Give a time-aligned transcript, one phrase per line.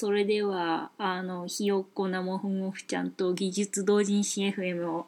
[0.00, 5.06] それでは、あの、ひよっこなもふもふちゃんと技術同人誌 FM を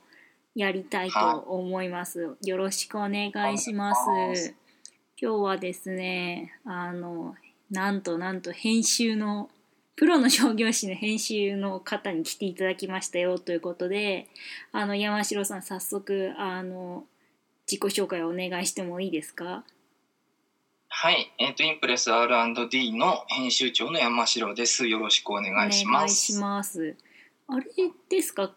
[0.56, 2.36] やりたいと思います。
[2.42, 4.53] よろしくお願いします。
[5.22, 7.37] 今日はですね、あの、
[7.71, 9.48] なんとなんと編集の、
[9.95, 14.27] プロの商業誌の編集の方に来ていただきましたよということで、
[14.72, 17.04] あの、山城さん早速、あの、
[17.70, 19.62] 自己紹介をお願いしてもいいですか？
[21.03, 24.87] はい、えっ、と、インプレス R&D の編集長の山城です。
[24.87, 26.14] よろしくお願いしお願います。
[26.14, 26.95] します。
[27.49, 27.64] あれ
[28.11, 28.53] ですか？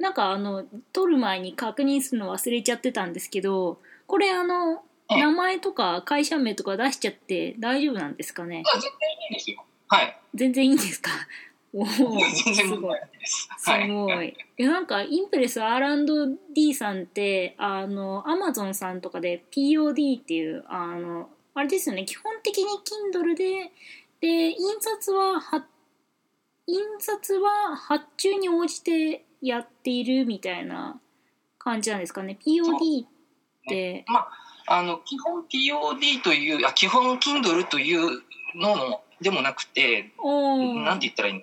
[0.00, 8.64] なんかあの撮る前に確認するの忘れちゃってたんですけどこれあのええ名前とか会社名とか出しちゃって大丈夫なんですかね？
[8.66, 9.64] あ全然いいですよ。
[9.86, 10.20] はい。
[10.34, 11.12] 全然いいんですか？
[11.72, 13.48] おお全然すごい問題ないです。
[13.56, 13.88] すはい。
[13.88, 14.34] ごい。
[14.56, 22.04] えなんかインプレス R&D さんってあの Amazon さんとかで POD っていうあのあれですよね。
[22.04, 22.66] 基本的に
[23.12, 23.72] Kindle で
[24.20, 25.64] で印刷はは
[26.66, 31.00] 印刷は発注に応じてやっているみたいな
[31.58, 32.38] 感じなんですかね。
[32.44, 33.08] POD っ
[33.68, 34.04] て。
[34.06, 34.28] ま
[34.66, 38.22] あ、あの、基本 POD という、あ、基本 Kindle という
[38.54, 41.40] のもでもなくて、なんて言ったらいいの？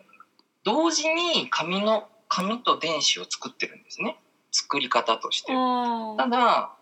[0.64, 4.18] 同時に紙の、紙と電子を作ってるんですね。
[4.52, 5.52] 作り方として。
[5.52, 6.74] ただ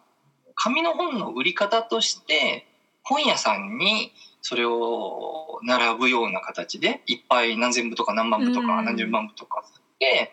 [0.56, 2.68] 紙の本の売り方として
[3.04, 9.64] 本屋さんにそれを並ぶような形でいっぱい何千部とか何万部とかうん何十万部とか
[10.00, 10.32] で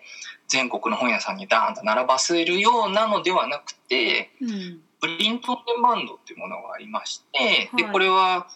[0.48, 4.80] 全国の本屋さんにダーンと並ばせるようなのではなくてうん。
[5.00, 7.92] プリントオンデマンドっていうものがありましてではい。
[7.92, 8.48] これは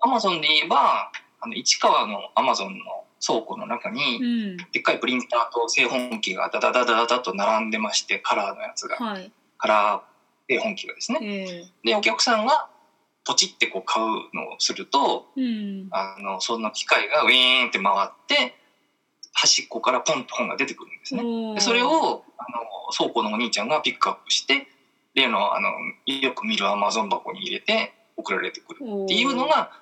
[0.00, 4.56] アマゾンで言えばあの市川のアマゾンの倉庫の中にうん。
[4.72, 8.96] でっかいプリンターと製本機がダダダダダダと並んでましてカラーのやつが。
[8.96, 9.30] はい。
[9.58, 11.18] カラー製本機がですね。
[11.22, 11.64] え。
[11.84, 12.68] でお客さんが
[13.26, 18.54] ポチってこう買うのをするとーうんあのその機械がウィーンって回って
[19.32, 21.54] 端っこからポンと本が出てくるんですね。
[21.54, 22.24] でそれをあの
[22.96, 24.66] 倉庫のお兄ちゃんがピックアップして
[25.14, 25.68] 例のあの
[26.06, 29.72] よく見るアマゾン箱に入れて送られてくるっていうのが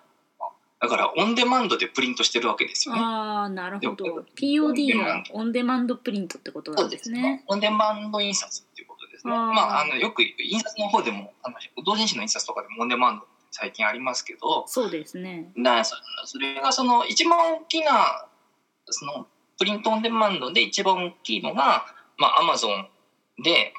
[0.81, 3.01] だからオンデマンドでプリントしてるわけですよね。
[3.01, 7.45] ああなるほど POD のオンデマンドプリントってことなんですね。
[7.47, 9.33] オンデマンド印刷っていうことですね。
[9.33, 13.27] あーまああのよく印刷の方でもあの同人誌の印刷とかでもオンデマンド
[13.57, 15.53] 最近ありますけど、そうですね。
[15.57, 15.95] だそ
[16.25, 18.27] それがその一番大きな
[18.87, 21.87] そのプリントオンデマンドで一番大きいのが、
[22.19, 22.89] まあ、アマゾン
[23.45, 23.73] で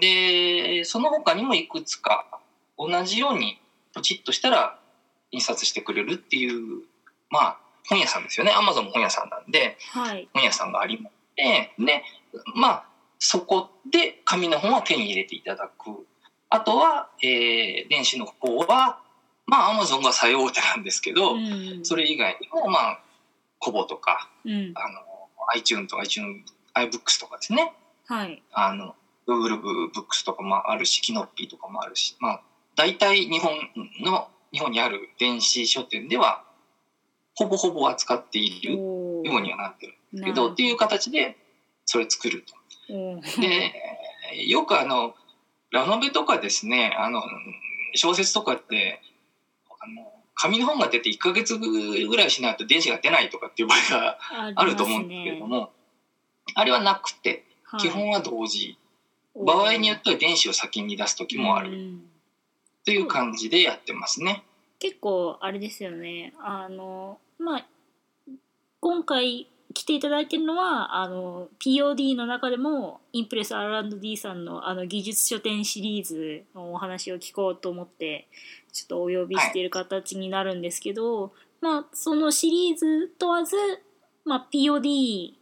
[0.00, 2.40] でその他にもいくつか
[2.78, 3.60] 同じように
[3.92, 4.78] ポチッとしたら
[5.32, 6.84] 印刷してくれるっていう
[7.28, 10.28] まあ本屋さんですよねアマゾンも本屋さんなんではい。
[10.34, 12.04] 本屋さんがありましてで
[12.54, 12.84] まあ
[13.18, 16.06] そこで紙の本は手に入れていただく
[16.48, 19.00] あとは、えー電子の方は
[19.46, 21.80] まあアマゾンが最大手なんですけど、うん。
[21.84, 23.00] それ以外にも、まあ、
[23.58, 24.72] コボとか、うん。
[24.74, 25.00] あの、
[25.54, 27.72] iTunes とか iTunes、iBooks とかですね。
[28.06, 28.42] はい。
[28.52, 28.94] あの、
[29.26, 29.60] Google
[29.92, 32.42] Books とかもあるし、キノッピーとかもあるし、まあ、
[32.76, 33.52] 大体日本
[34.04, 36.44] の、日本にある電子書店では、
[37.34, 41.36] ほぼほぼ扱っているおようにはなってるんですけどど、っていう形で、
[41.84, 42.54] それ作ると。
[43.40, 43.74] で、
[44.48, 45.14] よくあの、
[45.70, 47.22] ラノベとかですね、あの、
[47.94, 49.00] 小説とかって、
[50.36, 54.18] 紙の本が出て1ヶ月ぐらいしないと電子が出ないとかっていう場合が
[54.54, 55.72] あると思うんですけれども、
[56.54, 57.42] あれはなくて、はい
[57.80, 58.78] 基本は同時。
[59.34, 62.00] 場合によっては電子を先に出す時もあるうん
[62.86, 64.44] という感じでやってますね。
[64.78, 66.32] 結構あれですよね。
[66.38, 67.66] あのまあ
[68.80, 78.28] 今回来ていただいてるのはあの POD の中でもインプレス R&D さんのあの技術書店シリーズのお話を聞こうと思って
[78.76, 81.32] ちょっとお呼びしている形になるんですけど、
[81.62, 83.56] まあそのシリーズ問わず、
[84.26, 85.32] まあ、POD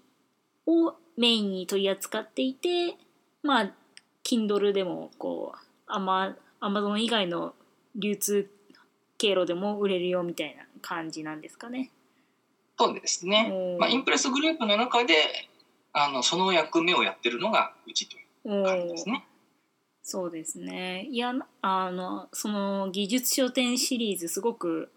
[0.66, 2.96] をメインに取り扱っていて
[3.42, 3.72] まあ
[4.22, 7.54] Kindle でもこうアマ Amazon 以外の
[7.96, 8.48] 流通
[9.18, 11.90] 経路でも売れるよみたいな感じなんですかね。
[12.78, 15.14] そうですねまあ、インプレスグループの中で、
[15.92, 19.24] あの、その役目をやってるのがうちという感じですね。
[20.06, 21.08] そうですね。
[21.10, 24.90] いやあのその技術書店シリーズすごく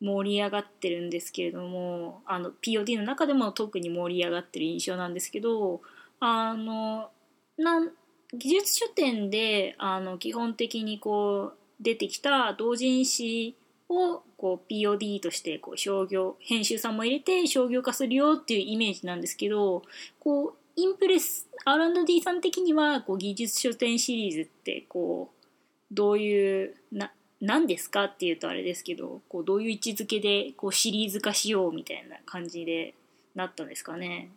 [0.00, 5.80] 盛り上がってるんですけれどもあの POD の中でも特に盛り上がってる印象なんですけど
[6.20, 7.10] あの
[7.58, 7.90] なん
[8.32, 13.56] 技術書店であの基本的にこう出てきた同人誌
[13.88, 19.82] をこう POD としてこう商業編集さんも入れて商業化するよっていうイメージなんですけど
[20.20, 25.44] こうインプレス R&D さん的にはこう技術書店シリーズってこう
[25.92, 32.94] どういうな何ですかっていうとあれですけどこうどういう位置づけでこうシリーズ化しようみたいな感じで
[33.34, 34.30] なったんですかね。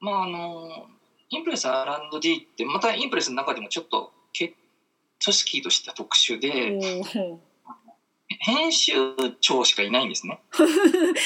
[0.00, 0.86] まああの
[1.30, 4.54] インプレス R&D ってまたインプレスの中でもちょっとけ
[5.22, 6.78] 組織としては特殊で
[7.16, 7.40] お
[8.40, 8.92] 編集
[9.40, 10.40] 長しかいないんですね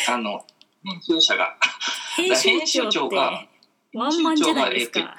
[0.09, 0.45] あの
[0.85, 1.57] 編集者が。
[2.17, 3.47] 編集長が
[3.95, 5.17] ワンマンじゃないですか。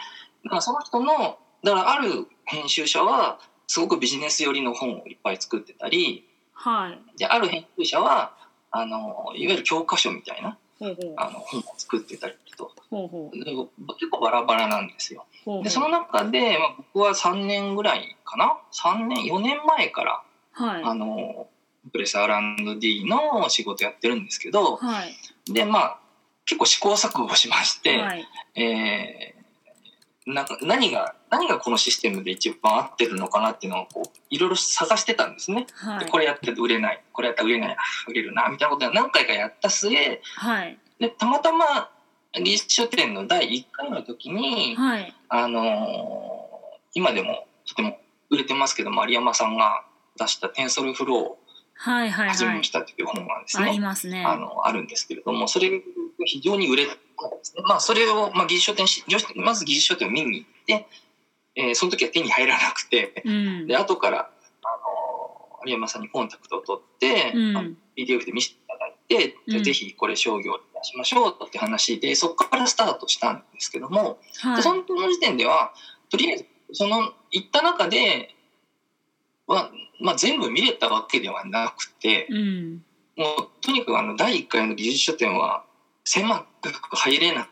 [0.45, 6.28] だからその人のだからある編集者はすごくビジネス寄りの本をいっぱい作ってたり
[6.59, 7.19] はい。
[7.19, 8.35] である編集者は
[8.71, 10.59] あのいわゆる教科書みたいな
[11.17, 12.73] あの本を作ってたりと。
[12.91, 13.37] ほう
[13.95, 15.25] 結構バラバラなんですよ。
[15.63, 20.23] でその中で、まあ、僕は3年ぐらいかな？3年？4年前から
[20.53, 20.83] はい。
[20.83, 21.47] あの
[21.93, 25.53] プレス R&D の仕事やってるんですけどはい。
[25.53, 25.99] でまあ
[26.45, 28.27] 結構試行錯誤しまして、はい。
[28.61, 29.39] えー
[30.29, 35.67] なんか何が何がこのシステムで一番合ってるのかなっていうのをこういろいろ探してたんですね。
[35.75, 36.05] はい。
[36.05, 37.03] でこれやってて売れない。
[37.13, 37.73] これやったら売れない。
[37.73, 37.77] あ
[38.09, 38.49] 売れるな。
[38.49, 40.79] みたいなことを何回かやった末はい。
[40.99, 41.91] でたまたま
[42.35, 45.15] 技術書店の第1回の時に、はい。
[45.29, 46.49] あのー
[46.95, 47.99] 今でもとても
[48.31, 49.85] 売れてますけど丸山さんが
[50.19, 51.39] 出した「テンソルフロ
[51.75, 54.25] はいはいーを始めはいました」っていう本がですあね、りますね。
[54.25, 55.85] あのあるんですけれどもそれが
[56.25, 57.05] 非常に売れたんで
[57.43, 57.63] すね。
[57.67, 59.05] まあ、それを、まあ、技術書店し
[59.37, 60.87] まず技術書店を見に行って、
[61.59, 63.67] えーその時は手に入らなくてうん。
[63.67, 67.77] で後から、あのー有山さんにコンタクトを取って、うん。
[67.97, 69.63] PDF で見せていただいて、じゃうん。
[69.63, 74.57] あぜひこれ商業に出しましょうって話でそこからスタートしたんですけども、はい。
[74.57, 75.73] でその時点では
[76.11, 78.35] とりあえずその行った中で
[79.47, 79.71] は、
[80.01, 82.85] まあ、全部見れたわけではなくてうん。
[83.17, 85.65] もうとにかくあの第1回の技術書店は
[86.05, 87.49] 狭く入れなく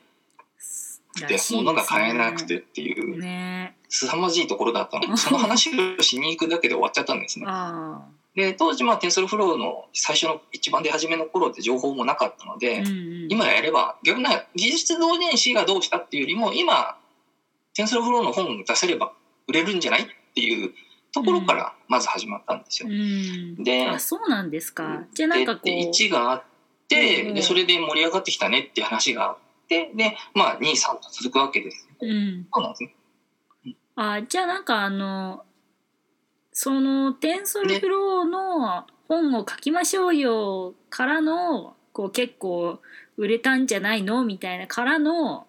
[1.29, 3.19] で物が買えなくてっていう。
[3.19, 3.77] ね。
[3.89, 7.47] 凄まじいところだったのでその話をしに行くだけで終わっちゃったんですね。
[7.49, 8.05] あ
[8.35, 13.27] で当時まあテンソルフローの最初の一番出始めの頃って情報もなかったので、あうんうん。
[13.31, 16.99] 今やれば逆に技術同人誌がどうしたっていうよりも今
[17.75, 19.13] テンソルフローの本を出せれば
[19.49, 20.73] 売れるんじゃないっていう
[21.13, 22.89] ところからまず始まったんですよ。
[22.91, 23.65] うん。
[23.65, 25.05] であそうなんですか。
[25.15, 25.67] じゃあなんかこう。
[25.67, 26.43] でで1があっ
[26.89, 29.91] て、うんでそれで盛り上がってきたねっていう話があってで
[30.35, 31.89] まあ23と続くわけです。
[32.01, 33.77] うんそうなんですね。
[33.97, 35.45] あじゃあなんかあの
[36.53, 42.81] そのテンソルフローの本を書きましょうよからのこう結構
[43.17, 45.47] 売れたんじゃないのみたいなからの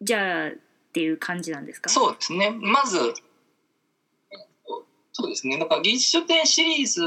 [0.00, 0.52] じゃあっ
[0.92, 1.90] ていう感じなんですか？
[1.90, 2.50] そうですね。
[2.50, 2.98] まず、
[5.12, 5.58] そうですね。
[5.58, 7.02] だから技術書店シリーズ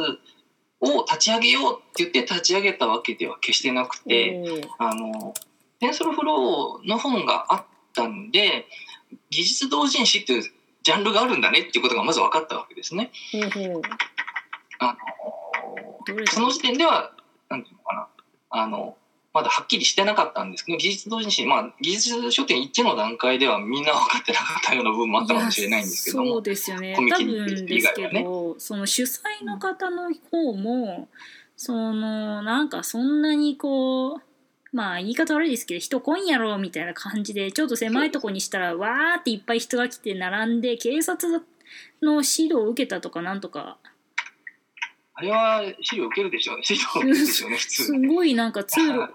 [0.82, 5.34] を立ち上げようって言って立ち上げたわけでは決してなくて、あの、
[5.80, 8.66] テンソルフローの本があったんで、
[9.30, 10.44] 技術同人誌っていう
[10.84, 13.12] ジャンルがあるんだねっていうことがまず分かったわけですね。
[16.32, 17.12] その時点では、
[17.50, 18.08] なんていうのかな、
[18.50, 18.98] あの、
[19.34, 26.96] まだはっきりしてなかったんですけど、技術同人誌、まあ、技術書店1の段階ではみんな分かってなかったような部分もあったかもしれないんですけどそう、ですよね。
[26.96, 27.24] コミ多ケ
[27.76, 31.08] 以外ど、その主催の方の方も
[31.56, 34.22] そのなんかそんなにこう
[34.78, 41.42] まあ言い方悪いですけど人来んやろみたいな感じでちょっと狭いとこにしたらわーっていっぱい人が来て並んで警察
[42.04, 43.80] の指導を受けたとかなんとか
[45.16, 46.64] あれは資料受けるでしょうね。
[46.64, 48.08] 資料受けるでしょうね、普す通に。
[48.08, 49.10] ごいなんか通路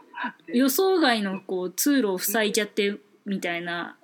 [0.52, 3.96] 予想外のこう通路を塞いじゃってみたいな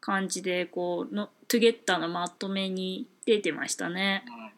[0.00, 4.22] 感じでこうのトゥゲッターのまとめに出てましたね。
[4.28, 4.50] うん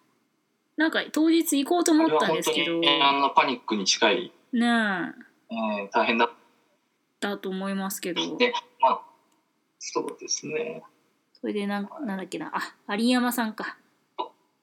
[0.75, 4.67] なんか当日行こうと思ったんですけど、にあのパニックに近い、ね
[5.51, 6.31] え、えー大変だっ
[7.29, 9.03] だと思いますけど、でまあ
[9.79, 10.83] そうですね。
[11.41, 12.53] それでなんなんだっけな、
[12.87, 13.77] あ、有山さんか。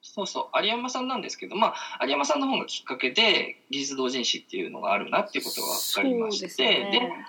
[0.02, 7.26] そうそう、有山さんなんですけど、まあ、有山さんの方がきっかけで、技術同人誌っていうのがあるなっていうことが分かりまして、でね。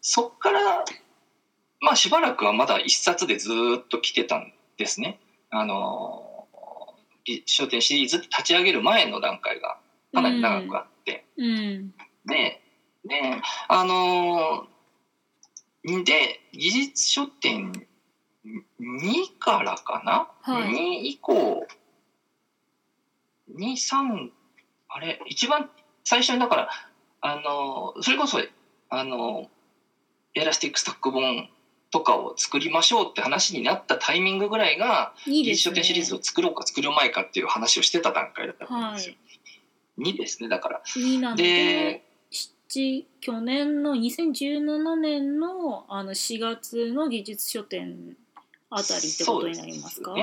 [0.00, 0.84] そっから、
[1.80, 5.18] まあ、しばらくはまだ一冊でずーっと来てたんですね。
[5.50, 6.56] あの、
[7.46, 9.78] 書典シリーズ立ち上げる前の段階が
[10.12, 11.94] かなり長くあって、うん。
[12.26, 12.62] で、
[13.04, 17.72] で、あのーで、技術書典
[18.80, 20.74] 2からかな、はい ?2
[21.08, 21.66] 以降、
[23.54, 24.30] 2、3、
[24.88, 25.70] あれ、一番
[26.04, 26.68] 最初にだから、
[27.20, 28.38] あのーそれこそ、
[28.90, 29.48] あのー
[30.36, 31.48] Elastic Stack 本
[31.92, 39.14] とかを作りましょうって話になったタイミングぐらいがいいね技術書店シリーズを作ろうか作る前かっていう話をしてた段階だったんですよ。
[39.98, 40.82] 2ですねだから。
[40.86, 42.03] 2なので
[42.74, 48.16] で7去年の2017年のあの4月の技術書店
[48.70, 50.14] あたりってことになりますか？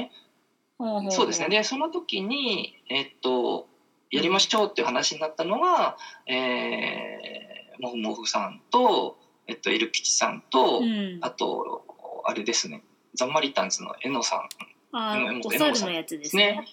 [1.09, 1.49] そうですね。
[1.49, 3.67] でその時に、えっと、
[4.09, 9.17] やりましょうっていう話になったのが、えー、もふもふさんと、
[9.47, 11.85] えっと、エル吉さんと、うん、あと、
[12.25, 14.49] あれですね、ザンマリタンズのえのさん。
[14.91, 15.41] あうん。
[15.45, 16.65] お猿のやつですね。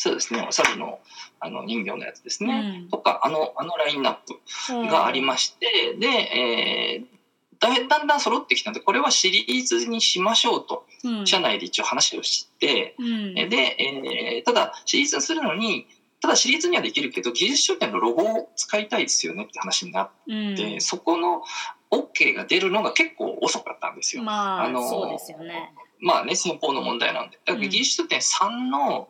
[0.00, 1.00] そうですね、お猿の
[1.40, 2.82] あの人形のやつですね。
[2.82, 2.88] うん。
[2.88, 7.18] とか、あの、あのラインナップがありまして、で、えー
[7.60, 11.26] だだんだん揃ってきたので、これはシリーズにしましょうと、うん。
[11.26, 13.34] 社内で一応話をして、うん。
[13.34, 13.42] で、
[13.80, 15.88] えーただシリーズにするのに
[16.20, 20.54] ただシリーズにはできるけど技術書店のロゴを使いたいですよねって話になっうん。
[20.54, 21.42] て、そこの
[21.90, 24.22] OK が出るのが結構遅かったんですよ。
[24.22, 25.72] まあ、あのーそうですよね。
[26.00, 27.38] まあね先方の問題なんで。
[27.44, 27.70] だからうん。
[27.70, 29.08] 技術書店3の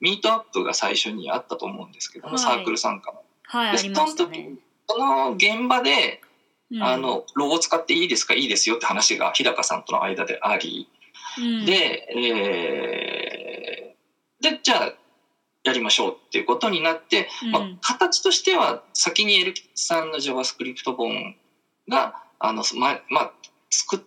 [0.00, 3.22] ミートアップが最初にあったと思うんですけども、はいサークル参加の。
[3.44, 4.58] はい、その時に。
[4.88, 6.20] その現場で、
[6.72, 10.88] うんあ、のロゴ使っていいですかいいですよって話が日高さんとの間であり、
[11.38, 13.60] うん、で、えー
[14.40, 14.94] で、じゃあ、
[15.62, 21.36] やりましょうっていうことになって、うんまあ、形としては先にエルキさんの JavaScript 本
[21.88, 23.32] が、あの、ま、まあ、
[23.68, 24.02] 作り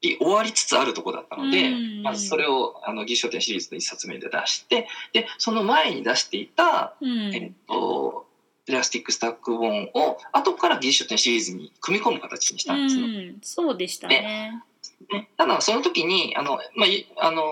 [0.00, 7.34] 終わりつつあるところだったので、うんまずそれを、あの、技術書店シリーズの一冊目で出して、で、その前に出していた、うん。
[7.34, 8.26] えっと、
[8.64, 13.02] プラスティックスタック本を後から技術書店シリーズに組み込む形にしたんですね。
[13.02, 14.62] うん、そうでしたね。
[15.10, 17.42] ね、ただその時にあの、まあ、いあの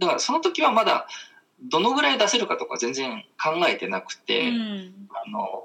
[0.00, 1.06] だからその時はまだ
[1.62, 5.08] どのぐらい出せるかとか全然考えてなくて、うん。
[5.10, 5.62] あの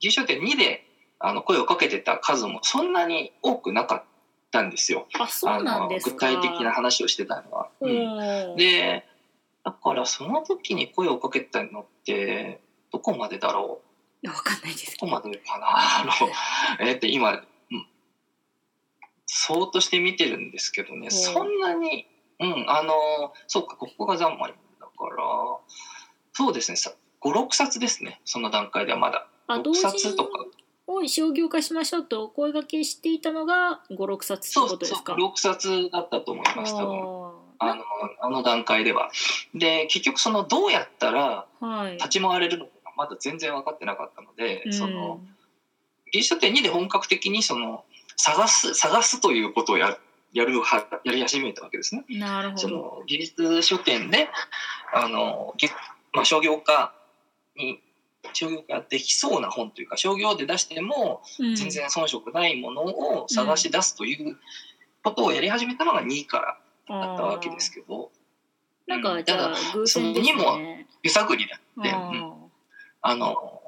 [0.00, 0.84] 書店2で
[1.18, 4.02] あの声をかけてた数もそんなに多くなかっ
[4.50, 5.06] たんですよ。
[5.18, 7.70] あ、そうなんです具体的な話をしてたのは。
[7.80, 8.56] うん。
[8.56, 9.04] で
[9.64, 12.60] だからその時に声をかけたのって
[12.92, 13.80] どこまでだろ
[14.22, 14.26] う？
[14.26, 14.92] いやわかんないです。
[14.92, 15.06] けど。
[15.06, 15.66] どこまでかな？
[15.68, 16.12] あの
[16.88, 17.42] えーっと今、うん。
[19.26, 21.10] そうとして見てるんですけどね、ん。
[21.10, 22.06] そんなに、
[22.40, 25.24] うん、あの、そうか、ここがざんまりだから、
[26.32, 29.28] そうですね、さ5、6冊ですね、その段階ではまだ。
[29.48, 30.30] あ、同6時冊とか。
[30.88, 37.28] を商業化しましょうとお声掛けしていたのが5、6冊ってそうそう、ことですか？6冊だったと思います、多分。
[37.60, 37.84] ああの、
[38.20, 39.10] あの段階では。
[39.54, 41.46] で、結局その、どうやったら。
[41.96, 45.20] 立ち回れるのか、まだ全然分かってなかったので、うんその、
[46.12, 47.84] 技術書店2で本格的にその
[48.16, 49.98] 探す探すということをやる
[50.32, 52.04] やるはやり始めたわけですね。
[52.08, 52.60] なるほど。
[52.62, 54.28] その技術書店で
[54.92, 55.68] あの、げ
[56.12, 56.94] まあ、商業化
[57.56, 57.80] に
[58.32, 61.54] 商業化できそうな本というか商業で出してもうん。
[61.54, 64.36] 全然遜色ないものを探し出すという
[65.02, 66.58] ことをやり始めたのが2から
[66.88, 68.10] だったわけですけど、
[68.86, 70.86] なんかじゃあ偶然ですね。
[71.02, 72.34] 揺さぐりだって、あうん。
[73.00, 73.62] あの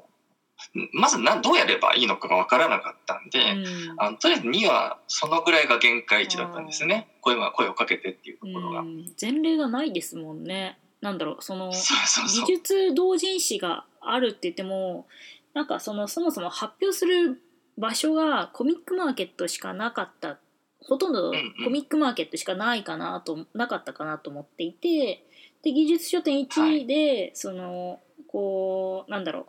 [0.93, 3.95] まずなどうやればいいのかが分からなかったんで、ーうん。
[3.97, 7.07] あのとりあえず2はそのぐらいが限界値だったんですね。
[7.21, 8.81] 声は声をかけてっていうところが。
[8.81, 9.13] うん。
[9.19, 10.79] 前例がないですもんね。
[11.01, 15.07] なんだろうその技術同人誌があるって言っても
[15.53, 17.41] なんかそのそもそも発表する
[17.77, 20.37] 場所がコミックマーケットしかなかった
[20.79, 21.31] ほとんど
[21.63, 25.23] コミックマーケットしかないかなとなかったかなと思っていて
[25.63, 29.45] で技術書店1で、そのこうなんだろ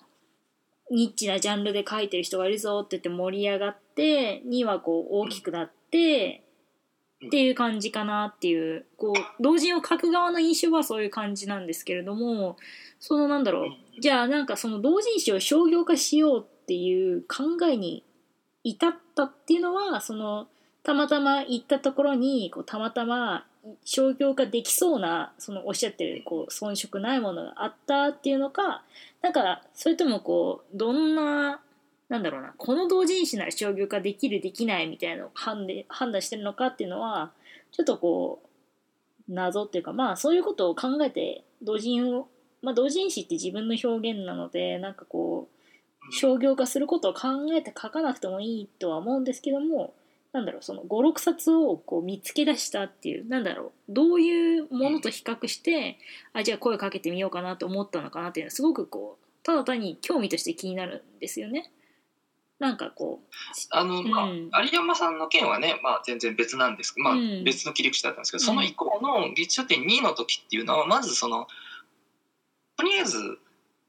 [0.90, 6.51] うニッチなジャンルで書いてる人がいるぞって言って盛り上がって2はこう大きくなって、うん
[7.26, 12.57] っていう感じかなっていうこう同人を書く側の印象はそういう感じなんですけれども
[12.99, 18.05] そのなんだろうじゃあなんかその同人誌を商業化しようっていう考えに
[18.64, 20.47] 至ったっていうのはその
[20.83, 23.45] たまたま行ったところにこうたまたま
[23.85, 28.83] 商業化できそうなそのおっしゃってるこう遜色ないものがあったっていうのか
[29.23, 31.61] なんかそれともこうどんな
[32.12, 37.33] なんだろうなこの同人誌なら商業化できるできないみたいなのを判で判断してるのかっていうのは
[37.71, 38.42] ちょっとこ
[39.26, 42.28] う謎っていうかまあそういうことを考えて同人を
[42.61, 45.49] まあ同人誌って自分の表現なのでなんかこ
[46.11, 49.95] う商業化することを考えて書かなくてもいいとは思うんですけども
[50.35, 55.97] なんだろうその56冊をこう見つけ出したっていうなんだろうどういうものと比較して
[56.35, 61.73] あじゃあ声かけてみようかなと思ったのかなっていうのはすごくこうただ単に興味として気になるんですよね。
[62.62, 63.19] なんかこ
[63.71, 64.50] あの、まあうん。
[64.64, 67.42] 有山さんの件はね、まあ、全然別なんですまあうん。
[67.42, 68.47] 別の切り口だったんですけど、うん。
[68.47, 71.49] その以降の技術書店2の時っていうのはまずその
[72.76, 73.19] とりあえず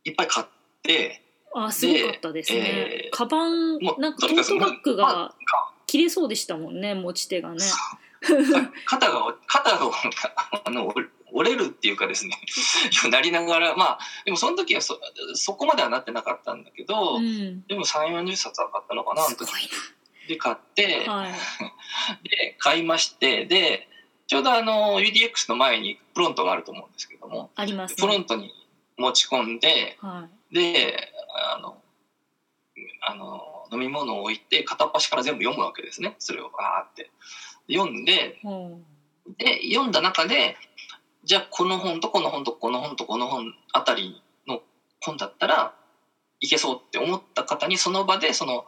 [0.06, 0.48] いっぱい買っ
[0.82, 1.22] て
[1.56, 2.60] うあすごかったですね。
[2.60, 5.36] えーカバンなんかトートバッグまあが
[5.86, 7.60] 切れそうでしたもんね持ち手がね。
[8.88, 9.92] 肩が肩が
[10.65, 10.92] あの
[11.34, 12.38] 折れるっていうかですね
[13.12, 15.00] なりながらまあでもその時はそ
[15.34, 17.66] そこまではなってなかったんだけど、うん。
[17.68, 19.36] でも3 4 0冊は買ったのかなあの
[20.28, 21.34] で買って、なはい。
[22.24, 23.90] で買いましてで
[24.28, 28.54] ちょうどあの UDX の前にプロントがあると思うんですけどもありますプロねントに
[28.98, 31.12] 持ち込んではで
[31.54, 31.82] あの
[33.02, 36.16] あの飲み物を置いて片っ端から全部読むわけですね。
[36.20, 37.10] それをバーって。
[37.72, 38.80] 読んでいほ
[39.38, 40.58] で読んだ中で
[41.24, 44.62] じゃあこの本とこの本とこの本とこの本あたりの
[45.00, 45.74] 本だったら
[46.39, 48.65] いけそうって思った方にその場でその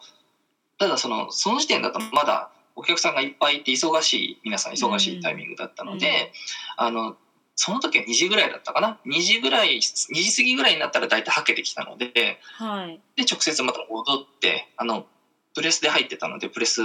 [0.77, 6.33] ただそのその時点だとまだお客さんがいっぱいいて忙しい皆さん忙しいタイミングだったので、
[6.75, 7.15] あの
[7.55, 13.01] その時は2時ぐらいだったかな？2時ぐらい2時過ぎぐらいになったら大体はけてきたのででうはい。
[13.17, 15.05] 直接また戻ってあの
[15.53, 16.81] プレスで入ってたのでプレス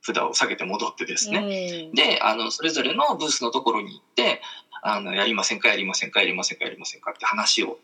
[0.00, 4.40] 札を下げて戻ってですね、ねであのそれぞれのブースのところに行って
[4.82, 7.78] あのやりませんかやりませんかやりませんかやりませんかって話を、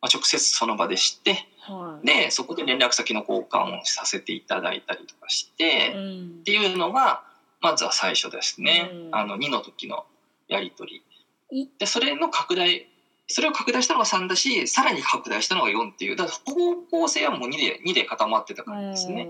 [0.00, 2.06] まあ、直接その場でしてはい。
[2.06, 6.00] でそこで連絡先の交換をさせていただいたりとかして、っう
[6.40, 6.44] ん。
[6.44, 7.24] ていうのが
[7.60, 9.14] まずは最初ですね、うん。
[9.14, 10.04] あの2の時の
[10.48, 11.02] やり取
[11.50, 11.62] り。
[11.62, 11.68] い。
[11.78, 12.88] でそれの拡大
[13.28, 16.16] それを拡大したのが3だしさらに拡大したのが4っていう。
[16.16, 19.28] だから方向性はもう2で ,2 で固まってた感じですね。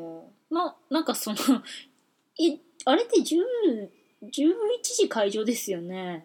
[0.50, 0.56] うん。
[0.56, 1.36] ななんかその
[2.36, 3.88] いあれって10
[4.22, 6.24] 11時会場ですよね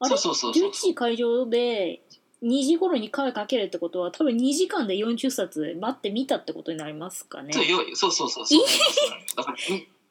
[0.00, 0.70] あれそうそうそうそう。
[0.70, 2.02] 11時会場で
[2.42, 7.52] 2時頃に声かけるってことは多分2時間で40冊待ってみたってことになりますかね。
[7.52, 8.46] そうよそうそうそう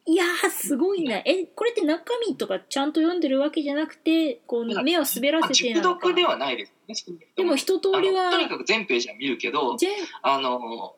[0.07, 1.17] いやーすごいな。
[1.17, 6.01] えこれって中身とかちゃんと読んでるわけじゃなくてこう目を滑らまあ、せて熟なのか。
[6.01, 7.17] 読ではないですね。
[7.35, 9.89] でも一通りはとにかく全ページは見るけど、全
[10.21, 10.95] あの、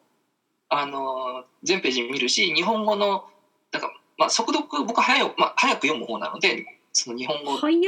[0.69, 3.25] あの、全ページ見るし、日本語の、
[3.71, 6.65] だから、まあ、速読、僕は早い、まあ、早く読む方なので、
[6.97, 7.79] その日本語、早うん。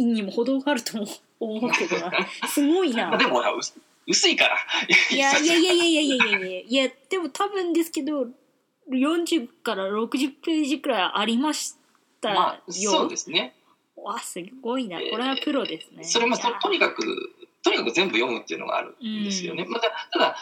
[0.00, 0.98] いにも程があると
[1.38, 2.12] 思うけどな
[2.48, 3.74] すごいなまあでも薄
[4.06, 4.56] 薄いから。
[5.10, 8.26] いやいやいやいやいやいやいやいやいやでも多分ですけど
[8.90, 11.76] 40から60ページくらいありまし
[12.20, 13.54] たよ、まあ、そうですね。
[13.96, 17.02] わすごいなこれはプロですね、それもとにかく、
[17.62, 19.66] とにかく全部読むっていうのがあるんですよね。
[19.68, 20.36] また、ただ、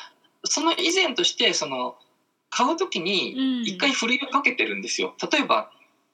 [0.44, 1.96] その以前として、その、
[2.50, 5.14] 買うときに、うん一回ふるいをかけてるんですよ。
[5.30, 5.70] 例えば、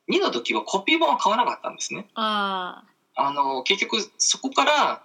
[0.09, 2.09] 2の時はコピー本は買わなかったんですね。
[2.15, 2.85] あ
[3.17, 5.03] ああの、結局、そこから、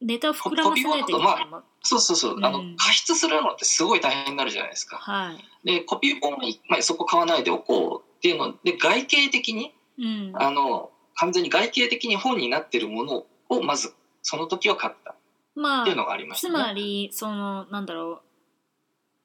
[0.00, 1.46] ネタを膨らませないといけない。
[1.46, 4.96] もんそうそうそう、あのうん加筆するのってすごい大変になるじゃないですか。
[4.96, 5.66] はい。
[5.66, 6.38] で、コピー本は、
[6.68, 10.32] まあ、そこ買わないでおこうっていうので、外形的に、うん。
[10.34, 15.12] あの、完全に外形的に本になってるものを、まず、その時は買った。
[15.12, 15.16] っ
[15.54, 16.54] まあていうのがありましつたね。
[16.54, 18.22] まりそのなんだろ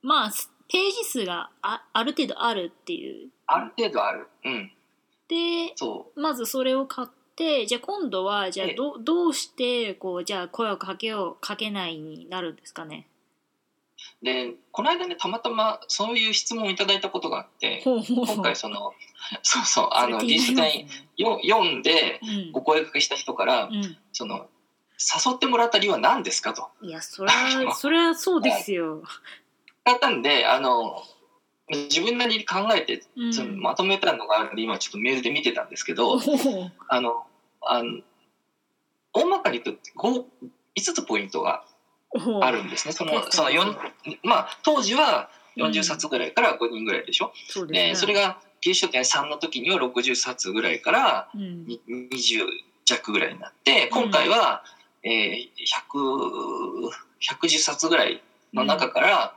[0.03, 0.07] う。
[0.07, 0.31] まあ
[0.71, 4.27] ページ数があある程度あるっていうある程度ある。
[4.45, 4.71] うん。
[5.27, 13.07] でそまずそれを買ってじゃあ今度はじゃあええどどうしてこうじゃあ声をかけようかけないになるんですかね？
[14.21, 14.25] う。
[14.25, 18.93] で、この間ね、たまたまそういう質問をいただいたことがあって、今回その、
[19.43, 24.47] そうそう、あの、それ気にな技術りますね隊よ読んで、うんお声掛けした人から、うんその、
[24.99, 26.67] 誘ってもらった理由は何ですかと。
[26.81, 29.03] いやそれはそれはそうですよ、
[29.85, 31.03] だったんで、あの、
[31.69, 36.19] 自分なりに考えて、うん、そのまとめたのがあるんで、今ちょっとメールで見てたんですけど、
[36.87, 37.23] あの、
[37.61, 37.99] あの、
[39.13, 40.23] 大まかに言うと5、
[40.77, 41.63] 5つポイントが
[42.41, 42.93] あるんですね。
[42.93, 43.75] その、その4、
[44.23, 47.31] まあ、当時は40冊ぐらいから5人ぐらいでしょ？
[47.63, 47.95] うですね。
[47.95, 51.65] それが、芸術書店3の時には60冊ぐらいからうん。
[51.65, 52.45] に20
[52.85, 54.63] 弱ぐらいになって、今回は、
[55.03, 55.49] えー、
[55.93, 56.89] 100、
[57.21, 58.21] 110冊ぐらい
[58.53, 59.35] の中から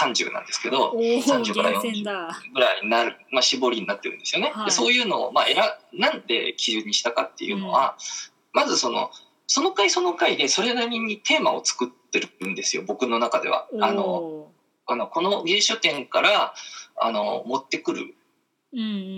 [0.00, 4.52] 30なんですけど、おお30から厳選だぐらいになる、まあ、絞りになってるんですよね。
[4.54, 5.56] はいでそういうのを、まあ、選
[5.92, 7.96] なんで基準にしたかっていうのは、
[8.52, 9.10] まずその
[9.46, 13.68] その回その回でそれなりにテーマを作ってるんですよ僕の中では。
[13.80, 14.52] あのお
[14.86, 16.54] あのこの芸術書店から
[16.96, 18.14] あの持ってくる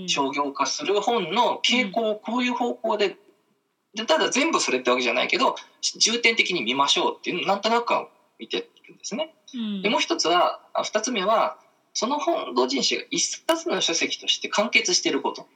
[0.08, 3.16] 商業化する本の傾向をこういう方向で
[3.94, 5.54] でただ全部それってわけじゃないけど
[5.98, 8.08] 重点的に見ましょうっていうのなんとなくは
[8.38, 9.34] 見てるんですね。
[9.54, 9.82] うん。
[9.82, 11.58] でもう一つはあ二つ目は
[11.92, 15.46] その本同人誌が一冊の書籍として完結していること。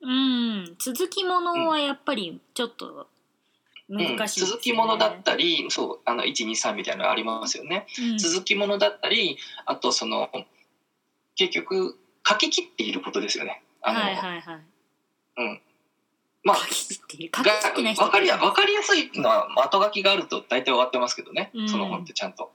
[0.00, 0.76] うん。
[0.78, 3.08] 続きものはやっぱりちょっと
[3.88, 8.18] 難しいですね、続きものだったりそうあの123みたいなのありますよね、うん。
[8.18, 10.30] 続きものだったりあとその
[11.36, 13.62] 結局書き切っていることですよね。
[13.82, 15.62] あの、はいはいはい。
[16.42, 17.32] まあ書き切っている。
[17.36, 21.68] 書き切ってない人わかりやわかりやすいのは後書きがあると大体終わってますけどね、うん。
[21.68, 22.52] その本ってちゃんと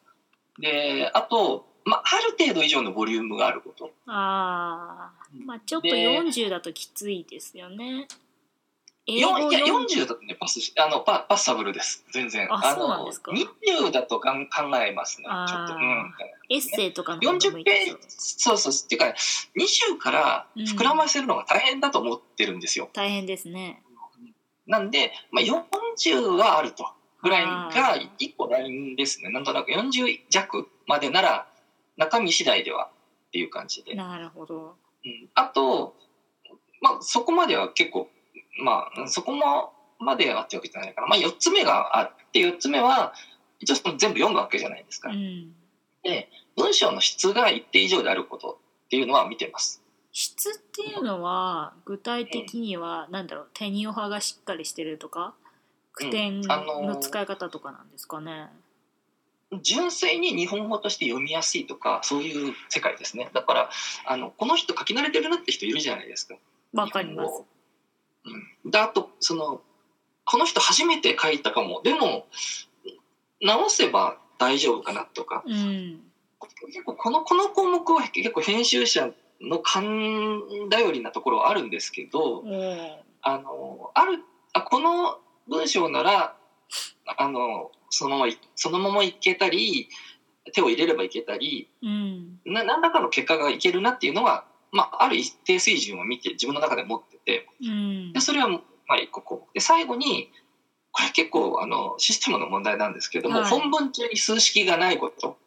[0.60, 3.92] であとまあ、ある程度以上のボリュームがあること。
[4.06, 8.08] ああまあちょっとで40だときついですよね。
[9.08, 12.06] 英よ語いや4 40だとねパスしあのパパッサブルです。
[12.14, 12.48] 全然。
[12.54, 13.32] あのそうなんですか。
[13.32, 15.26] 20だとかん考えますね。
[15.26, 16.14] ちょっとうん。
[16.50, 18.74] エッセイとかの方が向40いてページそうそう。
[18.74, 19.16] っていうか
[19.58, 23.82] 20から膨らませるのが大変だと思ってるんですよ、大変ですね。
[24.68, 26.88] なんで、まあ、40はあると
[27.22, 28.10] ぐらいあがー。
[28.20, 29.30] 1個ラインですね。
[29.30, 31.48] なんとなく40弱までなら
[31.98, 32.90] 中身次第では
[33.28, 34.76] っていう感じで、なるほど。
[35.06, 35.30] うん。
[35.36, 35.96] あと、
[36.82, 38.10] まあ、そこまでは結構
[38.64, 43.14] まあそこもまではってわけじゃないかな、まあ、4つ目があって4つ目は
[43.60, 45.54] 一応その全部読むわけじゃないですか、うん。
[46.04, 49.84] で文章の質が一定以上であることっていうのは見てます。
[50.12, 53.50] 質っていうのは具体的には何だろう。
[53.54, 55.36] テニオ派がしっかりしてるとか？
[56.00, 58.50] 句点あの使い方とかなんですかね、
[59.62, 63.30] 純粋に日本語として読みやすいとかそういう世界ですね。
[63.34, 63.70] だから
[64.06, 66.36] あのこの人書き慣れてるなって人いるじゃないですか。
[66.74, 67.44] わかります。
[68.64, 69.62] うん、であとその
[70.24, 71.82] この人初めて書いたかも。
[71.84, 72.28] でも
[73.42, 75.44] 直せば大丈夫かなとか。
[75.46, 76.02] うん。
[76.68, 79.10] 結構このこの項目は結構編集者
[79.42, 82.98] の勘頼りなところはあるんですけどおー。
[83.22, 84.20] あのある
[84.54, 85.18] あこの
[85.50, 86.36] 文章なら
[87.18, 89.90] あのそのままいそのままいけたり
[90.54, 92.40] 手を入れればいけたりうん。
[92.46, 98.14] な何らかの結果がいけるなっていうのが、まあ、ある一定水準を見て自分の中で持っててうん。
[98.14, 98.60] でそれはま
[98.90, 99.54] あ一個こう。
[99.54, 100.32] で最後に
[100.92, 103.50] これ結構あのシステムの問題なんですけども、はい。
[103.50, 105.38] 本文中に数式がないこと。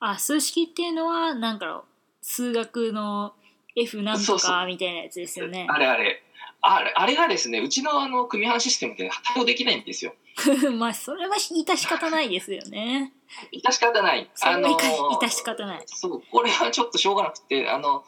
[0.00, 1.84] あ数式っていうのはなんか
[2.20, 3.32] 数学の
[3.74, 5.66] F なんとかみたいなやつですよね。
[5.68, 6.22] あれあれ
[6.68, 10.14] あれあれがですねうちのあの組版システムで対応できないんですよ。
[10.76, 13.12] まあそれは致し方ないですよね。
[13.52, 14.30] 致し方ない。
[14.34, 15.82] それはの致し方ない。
[15.86, 18.04] そうこれはちょっとしょうがなくてあの、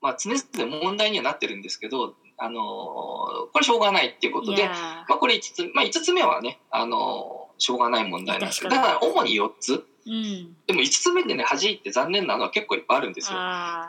[0.00, 10.56] まあ、常々問題にはなってるんですけどあのこれしょうがないっていうことで、まあ、これ5つ、まあ、5つ目はねあのしょうがない問題なんですけどだから主に4つーうん。
[10.66, 13.38] でも5つ目でね弾いて残念なのは結構いっぱいあるんですよ。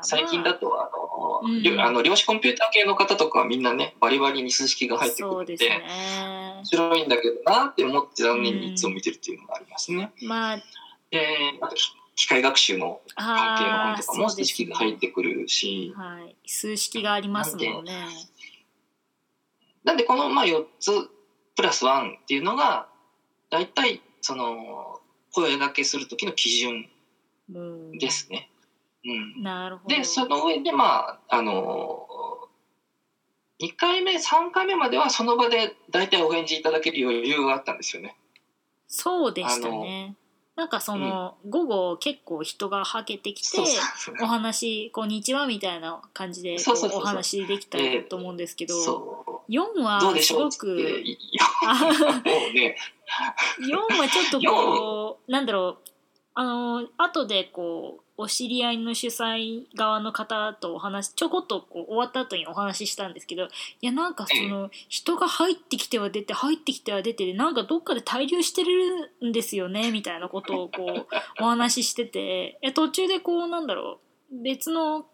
[0.02, 5.84] 最近だとあの、うんあの量子コンピューター系の方とかはみんなねバリバリに数式がまあ入ってくるんでね
[6.58, 6.66] 面。
[6.66, 10.12] 白いんだけどなって思って残念にいつも見てるっていうのがありますね。
[10.24, 10.58] まあ
[11.12, 11.28] で
[11.62, 11.82] あとき
[12.16, 18.08] 機械学習の関係の本とかも数式が入ってくるし、はい数式がありますもんね。
[19.84, 20.92] なんでこのまあ4つ
[21.56, 22.88] プラス1っていうのが
[23.50, 24.97] 大体その
[25.38, 26.90] 声掛けする時の基準
[27.54, 28.50] うんですね。
[29.06, 29.96] うん、なるほど。
[29.96, 32.08] でその上でまああの
[33.62, 38.16] 2回目3回目まではその場で大体お返事いただける余裕があったんですよね。
[38.88, 40.16] そうでしたね。
[40.56, 43.60] なんかその、午後結構人がはけてきて
[44.20, 46.58] お話「こんにちは」みたいな感じで
[46.92, 47.78] お話できた
[48.10, 51.18] と思うんですけど、そう4はすごくいい
[51.64, 51.76] あ
[52.26, 52.76] もうね
[53.60, 55.90] 4はちょっとこうなんだろう
[56.34, 63.48] あの後でこうお知り合いの主催側の方とお話ちょこっとこう終わった後にお話ししたんですけどい
[63.82, 71.08] やなんかその人が入ってきては出て入ってきては出てでなんかどっかで滞留してるんですよねみたいなことをこ
[71.40, 74.00] うお話ししててえ途中でこうなんだろ
[74.32, 75.06] う別の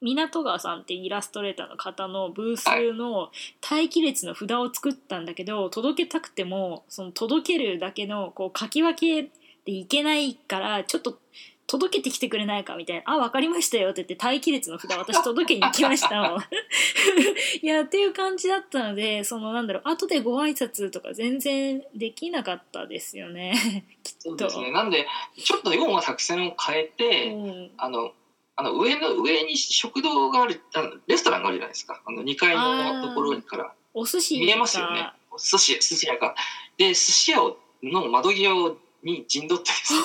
[0.00, 3.30] 港川さんってイラストレーターの方のブースの
[3.68, 9.30] 待機列の札を作ったんだけど届けたくてもその届けるだけのこう書き分け
[9.64, 11.18] でいけないからちょっと
[11.66, 16.40] 届けてきてくれないかみたいな「あ分かりましたよ」って言って待機列の札私届けに行きましたもん
[17.62, 23.54] いやっていう感じだったのでそのなんだろう後でご挨拶とか全然できなかったですよね。
[24.18, 24.70] そうですね。
[24.70, 25.06] なんで
[25.36, 27.70] ちょっと4は作戦を変えて、うん。
[27.76, 28.12] あの
[28.56, 32.02] あの上の上に食堂があるあのレストランがあるじゃないですか。
[32.06, 33.72] あの2階のところから。
[33.92, 35.00] お寿司見えますよね。
[35.00, 36.34] が寿司寿司屋が。
[36.78, 37.38] で寿司屋
[37.82, 40.00] の窓際に陣取ってですね。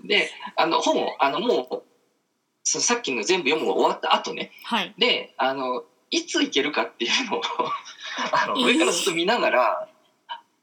[0.08, 1.82] であの本をあのもう
[2.62, 4.52] そさっきの全部読むのが終わった後ね。
[4.64, 4.94] はい。
[4.96, 7.42] であのいつ行けるかっていうのを
[8.32, 8.66] あのえー。
[8.66, 9.88] 上からずっと見ながら、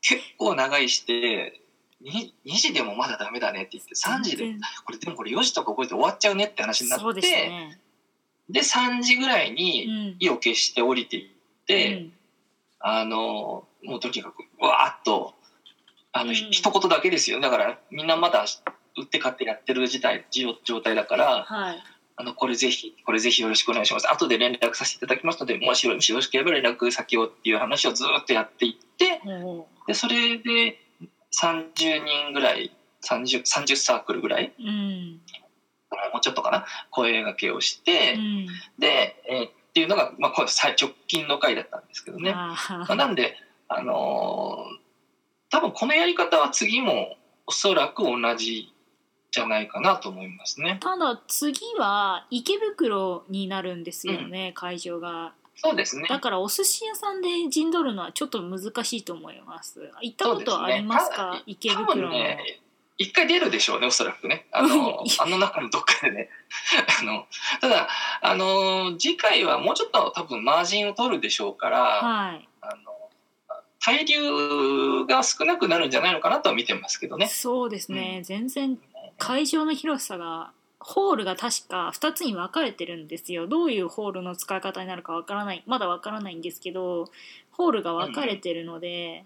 [0.02, 1.62] 結構長いして
[2.04, 7.80] 2, 2時でもまだダメだねって言って3時でこれでもこれ4時とか覚えて終わっちゃうねって話になってですね。
[8.50, 9.56] で3時ぐらいうん。
[9.56, 12.14] に意を決して降りていって、うん。
[12.80, 15.34] あのもうとにかくわーっと
[16.12, 16.36] あの、うん。
[16.36, 17.40] ひ一言だけですよ。
[17.40, 18.46] だからみんなまだ
[18.98, 21.84] 売って買ってやってる時代状状態だからはい。
[22.16, 24.12] あのこれぜひこれぜひよろしくお願いします。
[24.12, 30.80] 後で連絡させていただきますのでもしよろしければ連絡先をっていう話をずーっとやっていってもでそれで
[31.42, 35.22] 30人ぐらい 30, 30サークルぐらいううん。
[36.12, 36.66] もうちょっとかな？
[36.92, 38.48] 声掛けをして、うん。
[38.80, 42.32] で、えーっていうのが、まあ、これ最直近の回だったんですけどね。
[42.32, 42.56] ま
[42.88, 43.36] あ、なんで、
[43.68, 44.84] あのー
[45.50, 47.16] 多分このやり方は次も
[47.46, 48.74] おそらく同じ
[49.30, 50.80] じゃないかなと思いますね。
[50.82, 56.08] ただ次は池袋になるんですよね、会場がそうですね。
[56.10, 61.36] だからお寿司屋さんで陣取るのはちょっと難しいと思います行ったことありますか？
[61.36, 62.16] ね多池袋の、
[62.98, 64.46] 一回出るでしょうね、おそらくね。
[64.52, 66.30] あの、あの中のどっかでね。
[67.02, 67.26] あの、
[67.60, 67.88] ただ、
[68.22, 72.94] あの、次回はもうちょっと多分マージンを取るでしょうから、はいあの、
[73.84, 77.28] 滞留が少なくなるんじゃないのかなとは見てますけどね。
[77.28, 78.80] そうですね、全然
[79.18, 80.52] 会場の広さが
[80.84, 83.48] ホールが確か2つに分かれてるんですよ。
[83.48, 85.64] どういうホールの使い方になるかわからない。
[85.66, 87.10] まだわからないんですけど
[87.52, 89.26] ホールが分かれてるので、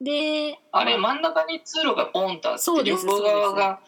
[0.00, 3.80] であれ、ま真ん中に通路がポンとあって、そうです両側が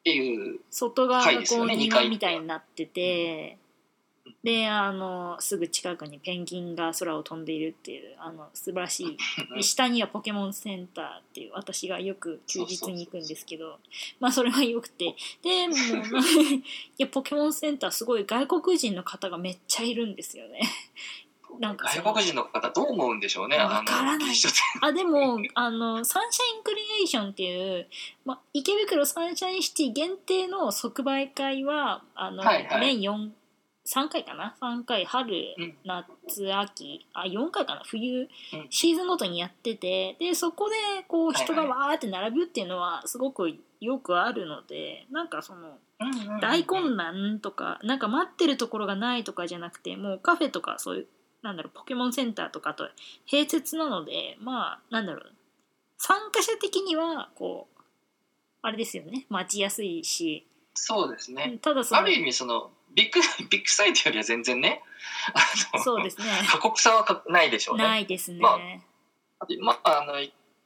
[0.00, 3.58] っていう、外側がこう庭みたいになってて、
[4.42, 9.16] であのすぐ近くにペンギンが空を飛んでいるっていうあの素晴らしい。
[9.62, 13.78] 下にはポケモンセンターっていう私がよく休日に行くんですけど
[14.20, 15.14] まあそれはよくて。
[15.42, 15.76] でもう
[16.56, 16.62] い
[16.98, 20.60] やポケモンセンターすごい外国人の方がめっちゃいるんですよね。
[21.60, 23.56] なんか外国人の方どう思うんでしょうね。
[23.58, 24.36] わからない。
[24.80, 27.88] あでもあのサンシャインクリエーションっていう、
[28.24, 32.80] ま、池袋サンシャインシティ限定の即売会はあの、はいはい。
[32.80, 33.30] 年4
[33.86, 35.74] 3回かな？3回春、うん。
[35.84, 37.82] 夏秋あ4回かな？
[37.84, 38.28] 冬うん。
[38.70, 40.74] シーズンごとにやっててでそこで
[41.06, 45.78] こう人がわーって並ぶっていうのはすごくよくあるのでなんかその
[46.40, 51.06] 大混乱とかなんか待ってるところがないとかじゃなくてもうカフェとかそういう
[51.42, 52.88] なんだろうポケモンセンターとかと
[53.30, 55.32] 併設なのでまあなんだろう。
[55.98, 57.80] 参加者的にはこう
[58.62, 59.26] あれですよね。
[59.28, 60.46] 待ちやすいし。
[60.74, 61.58] そうですね。
[61.62, 64.82] ただそのある意味そのビッグ ビッグサイトよりは全然ね、
[65.32, 66.26] あのそうですね。
[66.48, 67.84] 過酷さはかないでしょうね。
[67.84, 68.58] ないですね、まあ
[69.60, 70.14] まああの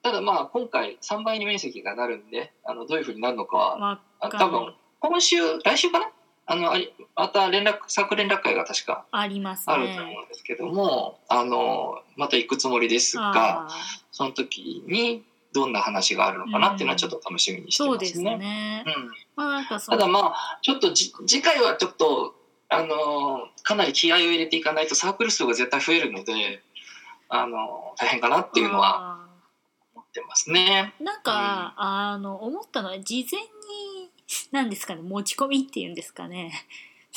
[0.03, 6.11] ただまあ今回3倍に面積がなるんで、あのどういうふうになるのかは、か多分今週来週かな？
[6.51, 6.73] あの
[7.15, 13.69] また連絡サークル連絡会が確かありますあると思ねうんですけども、あのまた行くつもりですが、
[14.11, 15.25] その時に
[15.59, 18.37] どんな話があるのかなっていうのはちょっと楽しみにしてまそうですすね。
[18.37, 19.65] ねうん。
[19.67, 22.35] ただのまあちょっとじ次回はちょっと
[22.69, 26.63] あのかなり気合を入れていかないとサークル数が絶対増えるので
[27.29, 29.29] あの大変かなっていうのはあ
[29.95, 30.95] 思ってますね。
[31.01, 31.05] ー。
[31.05, 33.49] なんか、あの思ったのは事前に
[34.53, 36.53] 何ですかね持ち込みっていうんですかね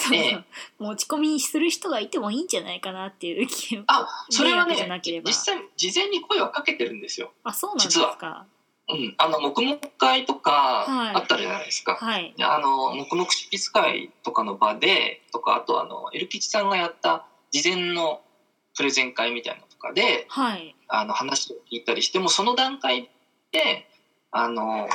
[0.01, 0.15] そう。
[0.15, 0.43] ええ
[0.79, 4.75] 持ち込みする人がいてもいいんじゃないかなっていう気分あそれはね
[5.25, 7.31] 実際事前に声はかけてるんですよ。
[7.43, 8.45] あそうなんです実はか。
[8.89, 11.15] うん、あの黙々会とかはい。
[11.15, 11.95] あったじゃないですか。
[11.95, 12.33] はい。
[12.37, 18.21] であの黙々執筆会とかの場でとかあとあのエル吉さんがやった事前の
[18.75, 20.75] プレゼン会みたいなのとかではい。
[20.87, 23.09] あの話を聞いたりしてもその段階
[23.51, 23.87] で
[24.31, 24.89] あの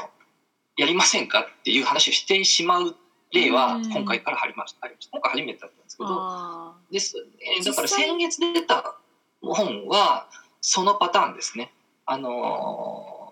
[0.77, 2.95] やりませんかっていう話をしてしまう
[3.33, 3.91] 例はうん。
[3.91, 5.13] 今回からありましたありました。
[5.13, 6.09] 今回初めてだったんですけど。
[6.11, 8.97] あです、えーだから先月出た
[9.43, 10.29] 本は
[10.61, 11.73] そのパターンですね。
[12.07, 13.27] あのー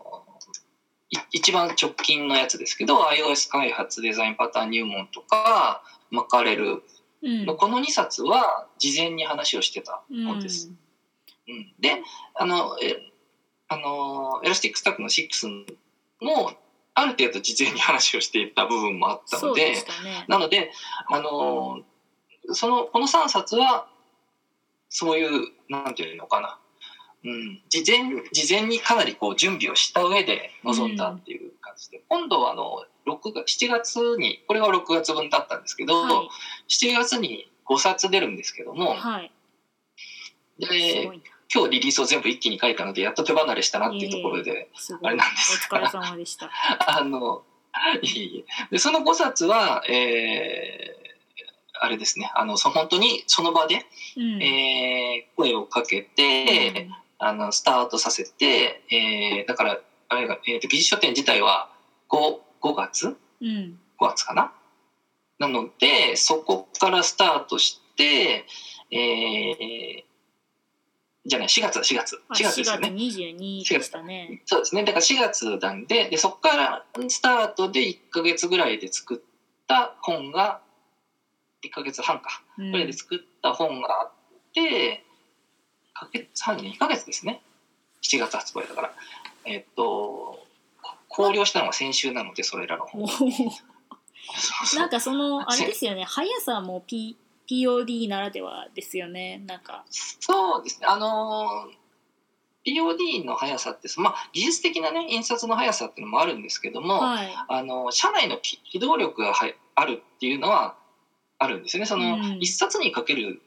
[1.11, 6.81] い一番直近のやつですけど iOS 開発デザインパターン入門とかマカレルー
[7.23, 7.47] うん。
[7.47, 10.71] のこの2冊は事前に話をしてた本です。
[11.47, 12.03] うん、で
[12.35, 12.97] あのえ
[13.69, 15.65] あの Elastic Stack の6
[16.21, 16.53] も
[16.95, 19.85] ある程度事前に話をしていた部分もあったのでね。
[20.29, 20.71] なので
[21.11, 21.81] あの
[22.53, 23.89] そのこの3冊は
[24.89, 26.59] そういうなんていうのかな、
[27.25, 36.29] うん、事前事前にかなりこう準備をした上で臨んだっていう感じで、今度はあの6月7月にこれが6月分だったんですけど、はい。
[36.69, 39.33] 7月に5冊出るんですけども、はい。
[40.61, 41.11] すで
[41.53, 44.71] 今日リリースを全部一気に書いたのでやっと手離れしたなっていうところで、
[45.03, 45.69] あれなんです。
[45.71, 46.51] お疲れ様でした。
[46.87, 47.43] あの
[48.03, 48.69] いえいえ。
[48.71, 51.05] でその5冊は、えー
[51.81, 52.31] あれですね。
[52.35, 53.85] あのそ本当にその場で、
[54.17, 54.43] うん。
[54.43, 61.69] えー声をかけて、あのスタートさせて、えーだからあれが、えーと技術書店自体は
[62.09, 63.17] 5, 5月？
[63.41, 63.49] うん。
[63.49, 64.53] うん5月かな？
[65.39, 68.47] なのでそこからスタートして、
[68.91, 70.05] えー
[71.27, 72.23] じゃない4月だ4月。
[72.29, 72.89] あ4月ですよね。
[72.89, 74.43] 22でしたね。
[74.47, 74.85] そうですね。
[74.85, 79.19] だから4月なんででそこからスタートで1ヶ月ぐらいで作っ
[79.67, 80.61] た本が
[81.63, 82.73] 1ヶ月半かうん。
[82.73, 84.13] ぐらいで作った本があっ
[84.53, 85.05] て、
[85.95, 87.43] かけ3年2ヶ月ですね。
[88.03, 88.93] 7月発売だから。
[89.47, 90.45] えっと
[90.83, 93.07] こ考慮したのが先週なのでそれらの本
[94.77, 96.05] なんかそのあれですよね。
[96.05, 97.17] 速さも、P、
[97.49, 100.87] POD ならではですよねなんかそうですね。
[100.89, 101.85] あのー
[102.65, 110.75] POD の速さって、まあ、技術的なね、印刷の速さっていうのもあるんですけども、はいあの、社内の機機動力がはあるっていうのは
[111.39, 111.87] あるんですよね。
[111.87, 113.43] その、うん一冊にかける、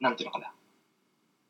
[0.00, 0.52] なんていうのかな。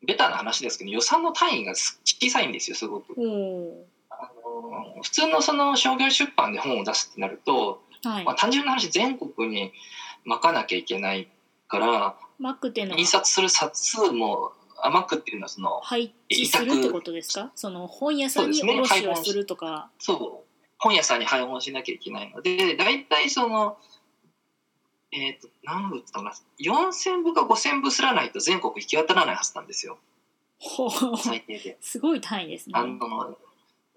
[0.04, 3.14] ベタな話ですけど、予算の単位がす小さいんですよ、すごく。
[3.16, 4.30] おおあ
[4.96, 9.72] の普通のその商業出版で本を出すってなると、ーはいまあ、単純な話全国に
[10.24, 11.28] 巻かなきゃいけない
[11.68, 12.98] からマックっていうのは？
[12.98, 14.52] 印刷する冊数も
[14.82, 17.50] 甘くっていうのはその配置するってことですか？
[17.54, 20.46] その本屋さんに卸をするとか、そう。
[20.78, 23.78] 本屋さんに配本しなきゃいけないので大体その
[25.10, 29.98] えっ、と何部ったかな？4000部か5000部すらないと全国行き渡らないはずなんですよ。
[31.24, 31.78] 最低で。
[31.80, 32.74] すごい単位ですね。
[32.76, 33.38] あの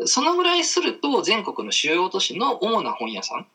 [0.06, 3.48] そのぐらいすると全国の主要都市の主な本屋さん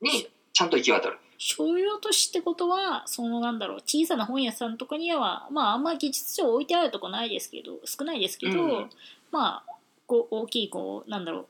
[0.00, 1.18] にちゃんと行き渡る。
[1.38, 8.90] 商用都市ってことはそのなんだろう小さな本屋さんとかにはまああんま技術書置いてあるとこないですけど少ないですけど、うん
[9.30, 9.72] まあ
[10.06, 11.46] こう大きいこうなんだろ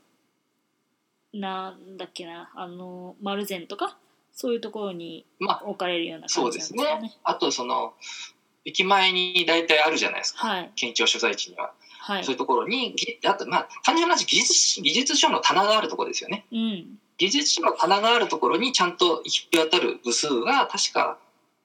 [1.32, 3.96] うなんだっけなあの丸善とか
[4.32, 7.08] そういうところにまあ置かれるようなそう感じでなんですかね。
[7.10, 7.20] すね。
[7.24, 7.94] あとその
[8.64, 10.46] 駅前に大体あるじゃないですか。
[10.46, 11.72] はい県庁所在地には。
[12.00, 16.46] はいそういうところに、ぎあとまあ単純な話技術技術書の棚があるところですよね。
[16.52, 21.18] うん技術書の棚があるところにちゃんと行き渡る部数が確か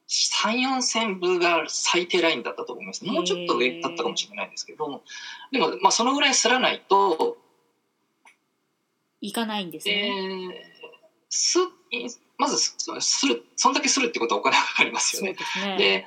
[0.09, 3.05] 3、4千部が最低ラインだったと思います。
[3.05, 5.01] もうちょっと上だったかもしれないですけど、
[5.51, 7.37] でもまあそのぐらいすらないと、
[9.21, 10.69] 行かないんですえね。
[11.29, 11.59] ーす
[12.37, 15.33] まずすする、そんだけするってことはお金がかかりますよね。
[15.33, 16.05] ですね。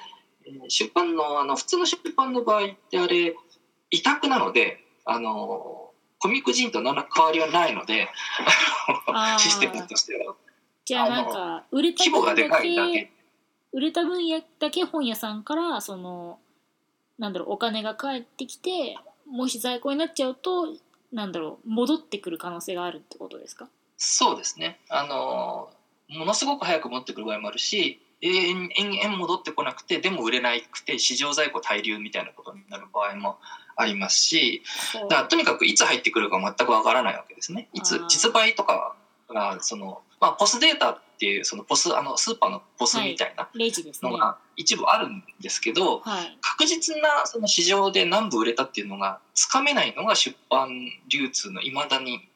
[0.69, 3.35] 出版のあの普通の出版の場合ってあれ
[3.91, 5.86] 委託なのであの
[6.19, 8.09] コミック人と何ら変わりはないので
[9.39, 10.35] システムとしては。
[10.85, 13.11] じゃあなんか売れた分だけ
[13.73, 16.39] 売れた分野だけ本屋さんからその
[17.19, 18.97] なんだろうお金が返ってきて
[19.29, 20.69] もし在庫になっちゃうと
[21.13, 23.69] なんだろう戻ってくる可能性があるってことですか？
[23.97, 24.79] そうですね。
[24.89, 25.71] あの
[26.09, 33.39] ものすごく早く持ってくる場合もあるし永遠延々戻ってこなくてでも売れなくて市場在庫滞留みたいなことになる場合も
[33.77, 34.63] ありますし
[34.95, 37.69] だからとにかくいつ入ってくるか全くわからないわけですね。
[37.75, 38.97] いつ実売とか
[39.29, 46.39] がその、まあ、ポスデータっていうそのポスあのスーパーのポスみたいなのが一部あるんですけど、はい。
[46.41, 50.71] 確実なその市場で何部売れたっていうのがつかめないのが出版
[51.09, 52.29] 流通のいまだに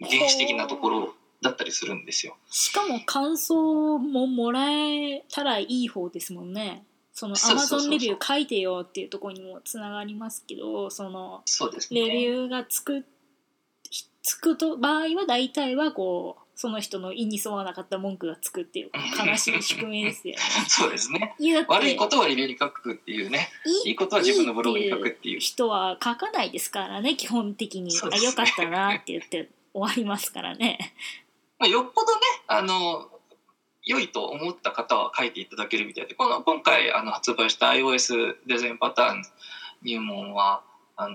[0.00, 2.36] 原始的なところだったりするんですよ。
[2.50, 6.84] しかも感想ももらえたらいい方ですもんね
[7.18, 11.42] そのアマゾンレビュー書いてよっていうところにもつながりますけどその。
[11.90, 13.04] レビューがつく
[14.22, 18.90] つくと場合は大体はこうその人の意に沿わなかった文句がつくっていう
[19.26, 20.40] 悲しい仕組みですよね。
[20.68, 21.34] そうですね。
[21.66, 23.48] 悪いことはレビューに書くっていうね。
[23.84, 30.94] いいことは自分のブログに書くっていう人は書かないですからね基本的に、ねあよかったなって言って終わりますからね。
[31.58, 33.10] まあ、よっぽどね、あの、
[33.88, 39.22] 良いと思った方は書いていただけるみたいで、この今回あの発売した iOS デザインパターン
[39.82, 40.62] 入門は、
[40.94, 41.14] あの、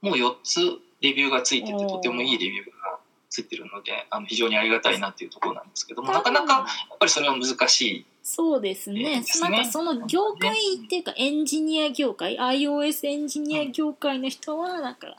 [0.00, 0.60] もう4つ
[1.02, 6.60] レビューがついてて、とてもいいレビューがついてるので、あの非常にありがたいなっていうところなんですけども、なかなかや
[6.94, 8.06] っぱりそれは難しい。
[8.22, 10.52] そうですねですねなんかその業界
[10.84, 15.16] っていうかエンジニア業界 iOS エンジニア業界の人はなんか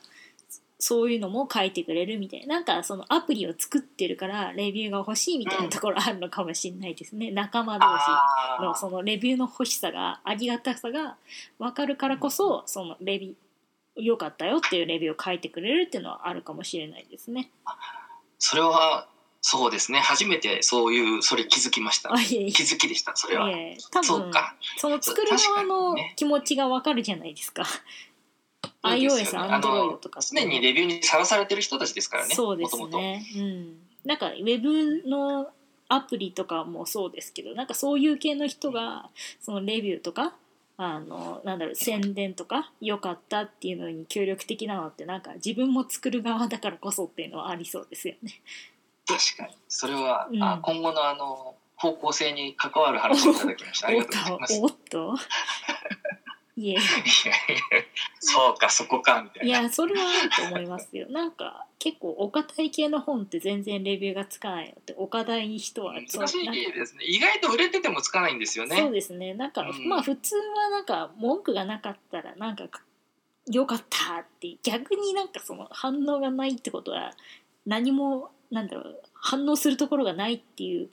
[0.86, 7.86] そういうのも書いてくれるみたいななんかそのアプリを作ってるからレビューが欲しいみたいなところあるのかもしれないですね仲間同
[8.60, 11.16] 士のそのレビューの欲しさがありがたさが
[11.58, 13.34] 分かるからこそそのレビュー
[13.96, 17.50] 良かったよっていうレビューを書いてくれるっていうのはあるかもしれないですね。
[18.40, 19.08] それは、
[19.42, 20.00] そうですね。
[20.00, 22.20] 初めてそういう、それ気づきましたあ。
[22.20, 23.52] いえいえ気づきでした、それは。
[23.52, 24.56] いえ多分そうか。
[24.78, 27.64] その作る側の気持ちが分かるじゃないですか。
[28.84, 32.36] iOS、よねあ Android のとか常にレビューにさらされてる人たちですからね。
[32.36, 33.26] そうですね。
[33.36, 33.78] うん。
[34.06, 35.48] なんかウェブの
[35.90, 39.10] アプリとかもそうですけど、なんかそういう系の人が
[39.42, 40.34] そのレビューとか。
[40.76, 48.42] あのなんだろう宣伝とか良かったっていうのに協力的なのってなんか自分も作る側だからこそっていうのはありそうですよね。
[49.06, 49.56] 確かに。
[49.68, 53.88] それは、うんあ今後のあの、方向性に関わる話をいただきました。
[53.88, 54.60] ありがとうございます。
[54.60, 55.16] とおっと
[56.56, 56.84] いやいや
[58.20, 59.60] そうか、そこか、みたいな。
[59.60, 67.06] いやそれはあると思いますよなんか結構お堅い系の本って全然レビューがつかないのってお堅い人は難しいですね。
[67.06, 68.78] 意外と売れててもつかないんですよね。
[68.78, 72.70] そうですねなんか、うんまあ普通はなんか文句がなかったらなんか
[73.48, 77.14] 良かったって逆になんかその反応がないってことは
[77.66, 80.90] 何もなんだろう反応するところがないっていう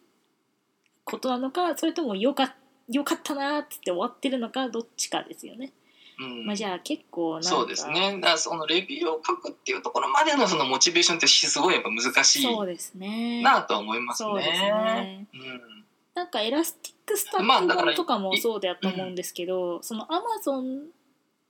[1.04, 2.54] ことなのかそれともよか
[2.90, 5.72] よかったなーって終わってるのかどっちかですよね。
[6.18, 13.42] うんまあ、じゃあ結構なんかそうですねだからそのレビューを書くっていうところまでのそのモチベーションってすごいやっぱ難しいそうですね。
[13.42, 14.28] なとは思いますね。
[14.28, 15.26] そうですね。
[15.32, 15.80] うん
[16.14, 20.88] なんか Elastic Stack 本とかもそうだと思うんですけど、そのアマゾン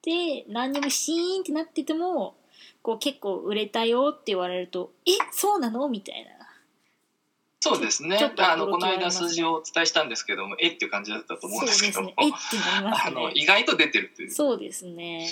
[0.03, 2.37] で何にもシーンってなってても
[2.83, 6.31] こう結構売れたよって言われると「えそうなの?」みたいな。
[7.63, 12.15] そうですねちょっとあのこの間数字をお伝えしたんですけどもえっていう感じだったと思うんですけどもね。
[12.19, 13.33] えってなります あのね。
[13.35, 15.31] 意外と出てるというそうですね。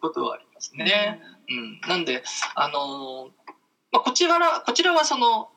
[0.00, 1.22] ことはありますね。
[1.48, 2.22] うん、なんで、
[2.54, 3.50] あのー
[3.92, 5.48] まあ、こちらこちらはその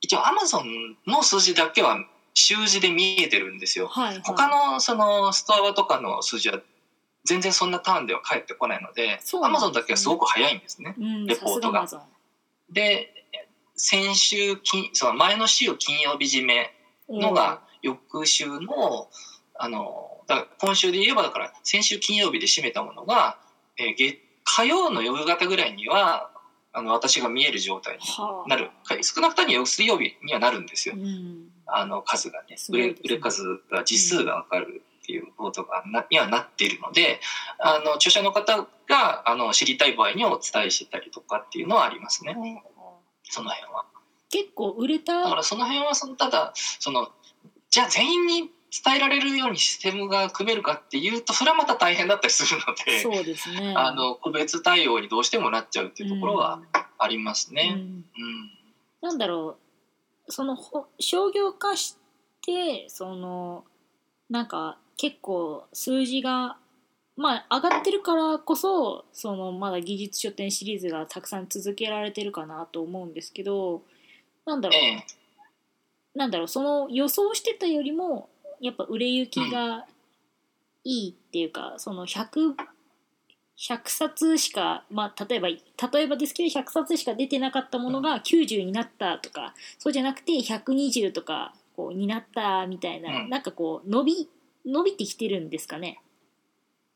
[0.00, 1.98] 一応アマゾンの数字だけは
[2.32, 3.88] 習字で見えてるんですよ。
[3.88, 4.22] はい、はい。
[4.24, 6.60] 他のそのストアとかの数字は
[7.24, 10.94] 全然そんなターンでは返ってこないのでアマゾンだけはすごく早いんですね。
[10.98, 11.86] うん、レポートが
[12.70, 13.15] で
[13.76, 16.72] 先週金その前の週金曜日締め
[17.08, 19.08] のが翌週の
[19.58, 23.38] あのだ今週で言えばだから先週金曜日で締めたものが、
[23.78, 26.30] えー月火曜の夕方ぐらいには
[26.72, 28.48] あの私が見える状態にはあ。
[28.48, 28.70] なる。
[28.84, 30.94] か少なくとも水曜日にはなるんですよ。
[30.96, 32.56] うん、あの数がね。
[32.70, 37.20] 売れ売れ数が実数が分かるっていうことがなにはなっているので
[37.58, 42.34] あの著者の方があの知りたい場合にはお伝えしてたりとかっていうのはありますね
[43.30, 43.84] その辺は。
[44.30, 47.08] 結構売れただからその辺はそのただその
[47.70, 48.50] じゃあ全員に
[48.84, 53.74] 伝えられるようにシステムが組めるかっていうとそれはまた大変だったりするのでそうですね。
[53.76, 56.60] あの個別対応にどうしてもなっちゃうっていうところは
[56.98, 57.72] ありますうん、ね。
[57.74, 58.50] うんうん
[59.02, 59.56] なんだろ
[60.26, 61.96] うそのほ商業化し
[62.44, 63.64] てその
[64.28, 66.56] なんか結構数字が
[67.16, 73.82] まあ上がってるからこそそのまだ技術書店シリーズがたくさん続けられてるかなと思うんですけど
[74.46, 75.04] なんだろう、ええ。
[76.14, 76.48] なんだろう。
[76.48, 79.84] その予想してたよりもやっぱ売れ行きが
[80.84, 82.54] いいっていうか、その 100,
[83.58, 93.30] 100冊しか、まあ、例えば例えばですけど100冊しか出てなかったものが90になったとかそうじゃなくて120とかこうになったみたいな、うん。
[93.30, 94.28] なんかこう伸び
[94.64, 95.98] 伸びてきてるんですかね。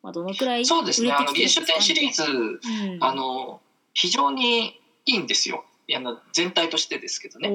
[0.03, 1.13] まあ、どのくらいそうですね。
[1.13, 3.61] あの技術書店シリーズ、ズうん、あの
[3.93, 5.65] 非常にいいんですよ。
[5.95, 7.49] あの全体としてですけどね。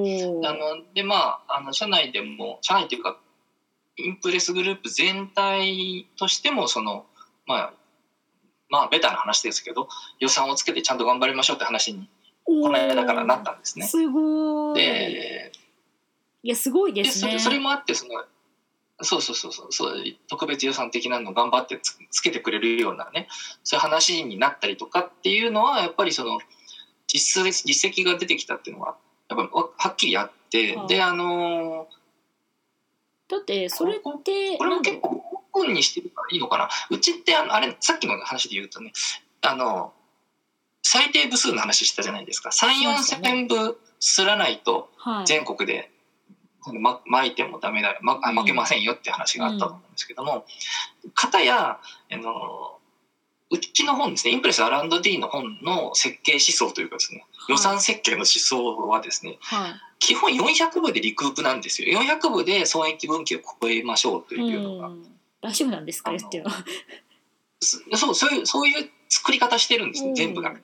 [0.43, 3.17] あのでまああの社内でも社内というか
[3.97, 7.05] インプレスグループ全体としてもその
[7.47, 7.73] まあ
[8.69, 9.87] まあベタな話ですけど
[10.19, 12.09] 予算をつけてちゃんと頑張りましょうって話に
[12.43, 13.87] この間からなったんですね。
[13.87, 14.79] すごい。
[14.79, 15.51] で
[16.43, 17.33] いやすごいでですそね。
[17.33, 18.23] れそれもあってその
[19.01, 19.71] そうそうそうそう。
[19.71, 23.27] そう特別予算的なのを頑張ってつつけてくれるようなね
[23.63, 26.39] そういう話になったりとかっていうのはやっぱりその
[27.07, 28.95] 実数実績が出てきたっていうのは
[29.29, 30.87] やっぱはっきりあって、はい。
[30.87, 31.87] であの
[33.27, 34.01] だってそれって
[34.57, 35.09] これも結構
[35.53, 36.69] オープンにしてるからいいのかな？
[36.89, 38.93] うちってあのあれさっきの話で言うとね
[39.41, 39.93] あの
[40.83, 42.49] 最低部数の話したじゃないですか。
[42.49, 45.91] 3 4しましたね千部すらないとはい、全国で、
[46.74, 50.45] ま、巻いてもダメだ、ま、あ負けませんよって話があったと思うんですけども、
[51.13, 51.80] 片や
[52.11, 52.80] あの
[53.51, 59.74] うちの本ですねインプレス R&D の本の設計思想というかですね予算設計の思想はですねはい。
[59.99, 61.99] 基本400部でリクープなんですよ。
[61.99, 65.03] 400部で損益分岐を超えましょうというのが、うん、
[65.41, 66.57] 大丈夫なんですかっていうのは。
[67.61, 70.09] そそうそういうそういう作り方してるんですうん。
[70.09, 70.49] ね全部が。
[70.49, 70.61] だか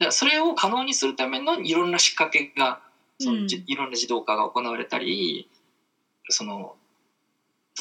[0.00, 2.80] らそれを可能にするためのいろんな仕掛けが
[3.18, 3.48] その、うん。
[3.48, 5.48] じいろんな自動化が行われたり
[6.28, 6.76] その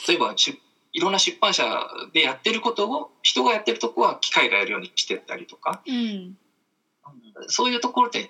[0.08, 0.60] 例えばし
[0.94, 1.64] いろんな出版社
[2.14, 5.82] でやってることを人がやってるとこは機械がやるようにしてったりとか。
[5.88, 6.38] うん。
[7.48, 8.30] そういうところで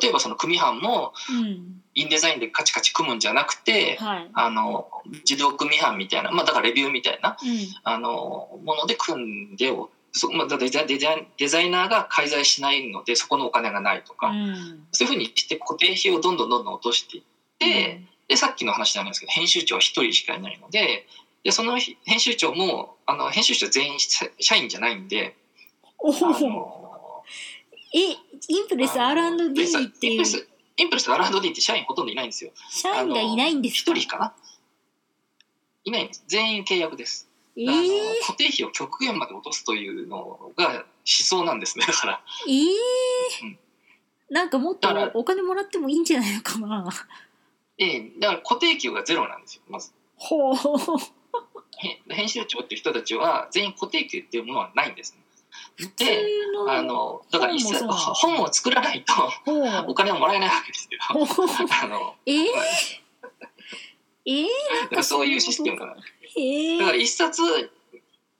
[0.00, 1.80] 例えばその組版もうん。
[1.96, 4.30] インデザインでカチカチ組むんじゃなくてはい。
[4.32, 4.88] あの
[5.28, 7.58] 自動組版みたいな、まあ、だからレビューみたいなうん。
[7.84, 14.86] あのもので組んでおそまあ、だデザデザデザイナーが介在しないのでそこのお金がないとか、うん。
[14.92, 17.22] そういうふうにして固定費をどんどんどんどん落としていっ
[17.58, 21.06] て、でさっきの話なんですけど編集長は1人しかいないので
[21.42, 25.36] でそのひ編集長もあの編集長全員社社員じゃないんで
[25.98, 26.12] お
[27.92, 27.98] え
[28.48, 30.12] インプレス R&D っていう。
[30.12, 32.50] インプレスインプレス R&D って社員ほとんどいないんですよ。
[32.70, 34.34] 社員がいないんですか？1人かな？
[35.84, 36.24] いないんです。
[36.26, 37.28] 全員契約です。
[37.56, 42.20] えー、固定費を極限まで落とすというのが思想なんですねだから。
[42.48, 43.46] えー。
[43.46, 43.58] うん。
[44.30, 46.88] なんかもっとお金もらってもいいんじゃないのかな。
[47.78, 49.92] ええだから固定給がゼロなんですよまず。
[50.16, 50.54] ほう。
[51.78, 55.24] へ編集長っていう人たちは全員固定給っていうものはないんですね。
[55.96, 56.24] で
[56.68, 59.12] あのだから本を作らないと
[59.88, 60.98] お金はもらえないわけですよ。
[61.08, 62.44] あのえー、
[64.26, 64.44] えー、
[64.84, 65.96] だからそういうシステムがだ
[66.36, 67.42] へえから一冊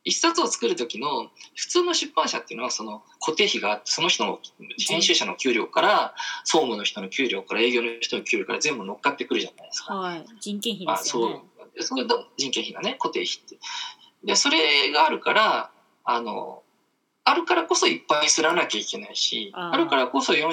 [0.05, 4.39] 一冊を作る時の普通の出版社っていうのはその固定費があってその人の
[4.87, 6.15] 編集者の給料から
[6.45, 9.95] 総務の人の給料から営業の人の給料から全部乗っかってくるじゃないですか。
[9.95, 10.27] はい。
[10.41, 11.41] 人件費あですよね。
[11.79, 11.83] そう。
[11.83, 13.59] それと人件費がね固定費って。
[14.25, 15.71] でそれがあるから
[16.05, 16.63] あの
[17.25, 19.73] あるからこそいっぱいすらなきゃいけないしあー。
[19.73, 20.53] あるからこそ400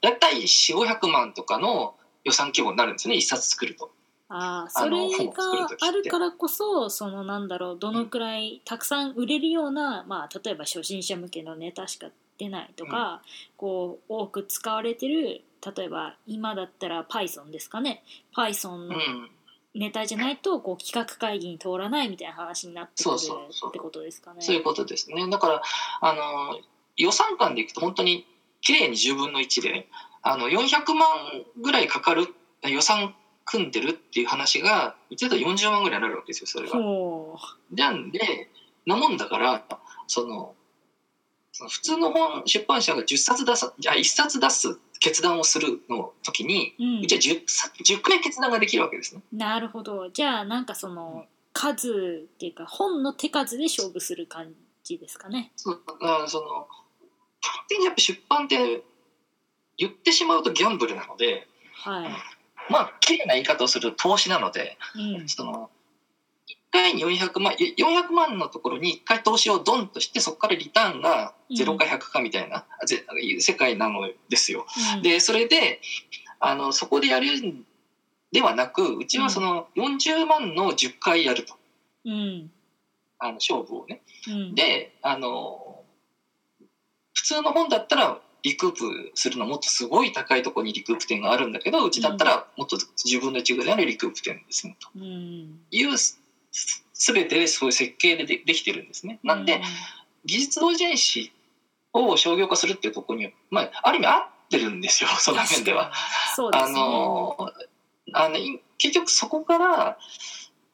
[0.00, 3.92] だいたい4500万とかの予算規模になるんですね一冊作ると。
[4.28, 5.32] ああそれが
[5.80, 13.22] あるからこそそのなんだろうどのくらいたくさん売れるような、まあ、例えば初心者向けのネタしか出ないとか、
[13.56, 15.42] こう多く使われてる
[15.76, 18.02] 例えば今だったら Python ですかね。
[18.36, 19.30] Python のうん。
[19.74, 24.40] ネタじゃないとこう企画会議に通らないみたいな話になってくるってことですかね。
[24.40, 25.28] そういうことですね。
[25.30, 25.62] だから、
[26.00, 26.58] あの、
[26.96, 28.26] 予算感でいくと本当に
[28.60, 29.86] 綺麗に10分の1で、
[30.22, 31.08] あの、400万
[31.60, 33.14] ぐらいかかる予算
[33.50, 36.74] 組んでるっていう話が、一度40万ぐらいになるわけですよ、それが。
[36.74, 37.36] ほ
[37.70, 38.50] なんで、
[38.86, 39.64] なもんだから、
[40.06, 40.54] その、
[41.52, 49.22] その普通の本出版社が10冊出す、じゃあ1冊出す決断をするの時に、う、うんうちは 10, 冊10回決断ができるわけですね。
[49.32, 54.52] なるほどじゃあなんかその数っていうか本の手数で勝負する感
[54.84, 55.52] じですかね。
[55.56, 56.68] そうだからその
[57.40, 58.82] 基本的にやっぱ出版って
[59.76, 62.10] 言ってしまうとギャンブルなのではい、
[62.70, 65.28] まあ綺麗な言い方をすると投資なのでうん。
[65.28, 65.70] その
[66.48, 73.04] 1回に400万い400万のところに1回投資をドンとしてそこからリターンが0か100かみたいな、ぜ
[73.40, 74.66] 世界なのですよ。
[74.96, 75.02] うん。
[75.02, 75.80] でそれで
[76.40, 77.64] あのそこでやるん
[78.32, 81.54] ではなくうちはその40万の10回やると。
[82.04, 82.50] うん。
[83.18, 84.02] あの勝負をね。
[84.28, 85.84] うん、であの
[87.14, 96.18] 普通の本だったらリクープするのもっとすごい高いところにリクープ点があるんだけどうちだったらもっと10分の1ぐらいのリクープ点ですねとうん、いうす
[96.94, 99.20] 全てそういう設計ででできてるんですね。
[99.22, 99.60] なんで、
[100.24, 101.32] 技術同人誌
[101.92, 105.92] を商業化するっていうところに、まあ、ある意味合ってるんですよ その面では。
[105.92, 106.72] あそうですね。
[106.72, 107.52] の
[108.14, 109.98] あのい結局そこから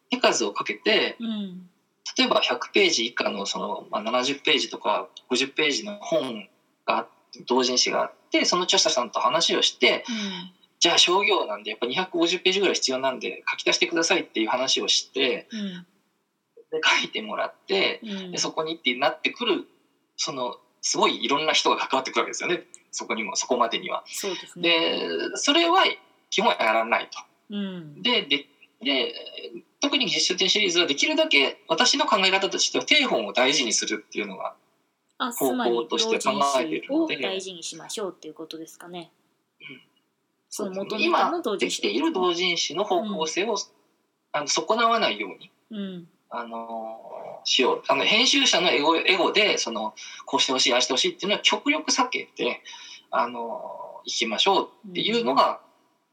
[0.09, 1.69] 手数をかけてうん
[2.17, 6.49] 例えば100ページ以下のその、まあ、70ページとか50ページの本
[7.47, 10.05] 同人誌があってその著者さんと話をして
[10.79, 15.87] じゃあ商業なんでやっぱ250ページぐらい必要なんで書き足してくださいっていう話をしてうん
[16.71, 19.65] で書いてもらってうんでそこにってなってくる
[20.17, 24.05] そのすごいいろんな人が関わってくるわけですよねそこにもそこまでには。
[24.07, 24.71] そうですね。
[24.71, 25.85] でそれは
[26.31, 27.19] 基本はやらないと。
[27.51, 28.47] うんでで
[28.83, 29.15] で
[29.81, 34.55] 特に技術書店シリーズはできるだけ私の考え方としては定本を大事にするっていうのが
[35.27, 39.11] あつまり方向として同人考えてい誌を大事にしましょうっていうことですかね。
[39.61, 39.83] うん。
[40.49, 43.57] その元ネタ今の同人誌できている同人誌の方向性を、
[44.33, 46.09] あの損なわないように、うん。
[46.31, 47.83] あのしよう。
[47.89, 49.95] あの編集者のエゴエゴでその
[50.27, 52.63] こうしてほしいああしてほしいっていうのは極力避けて
[53.11, 55.61] あのいきましょうっていうのが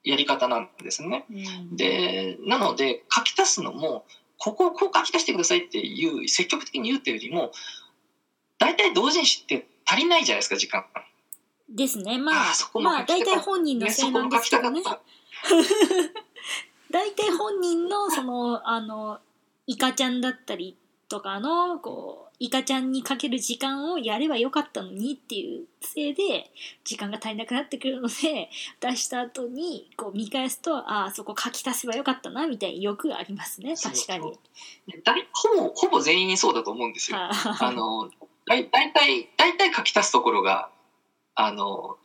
[0.03, 1.25] やり方なんですね。
[1.29, 1.75] うん。
[1.75, 4.05] でなので書き足すのも
[4.37, 7.51] ここをこう書き足してくださいっていう積極的に言うっていうよりも
[8.61, 10.85] 大体同人誌って足りないじゃないですか時間。
[11.67, 12.19] ですね。
[12.19, 14.83] まああそこもまあ大体本人のね、せいなんですけどね。
[16.91, 19.19] 大体本人のそのあの
[19.65, 20.77] イカちゃんだったり
[21.09, 26.51] とかのこうイカちゃんにかける時間をやればよかったのにっていうせいで
[26.83, 28.49] 時間が足りなくなってくるので
[28.79, 34.23] 出した後にこう見返すとああそこ書き足せばよかったなみたいによくありますね確かに。
[34.23, 37.17] そうで大ほぼほぼ全員そうだと思うんですよ。
[37.17, 38.09] はあの
[38.47, 40.69] だい大体大体書き足すところが
[41.35, 41.97] あの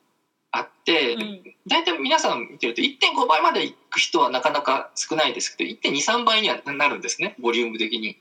[0.53, 1.43] あって、うん。
[1.67, 8.19] 大体皆さん見てると1.5倍までいく人はなかなか少ないですけど1.23倍にはなるんですねボリューム的に。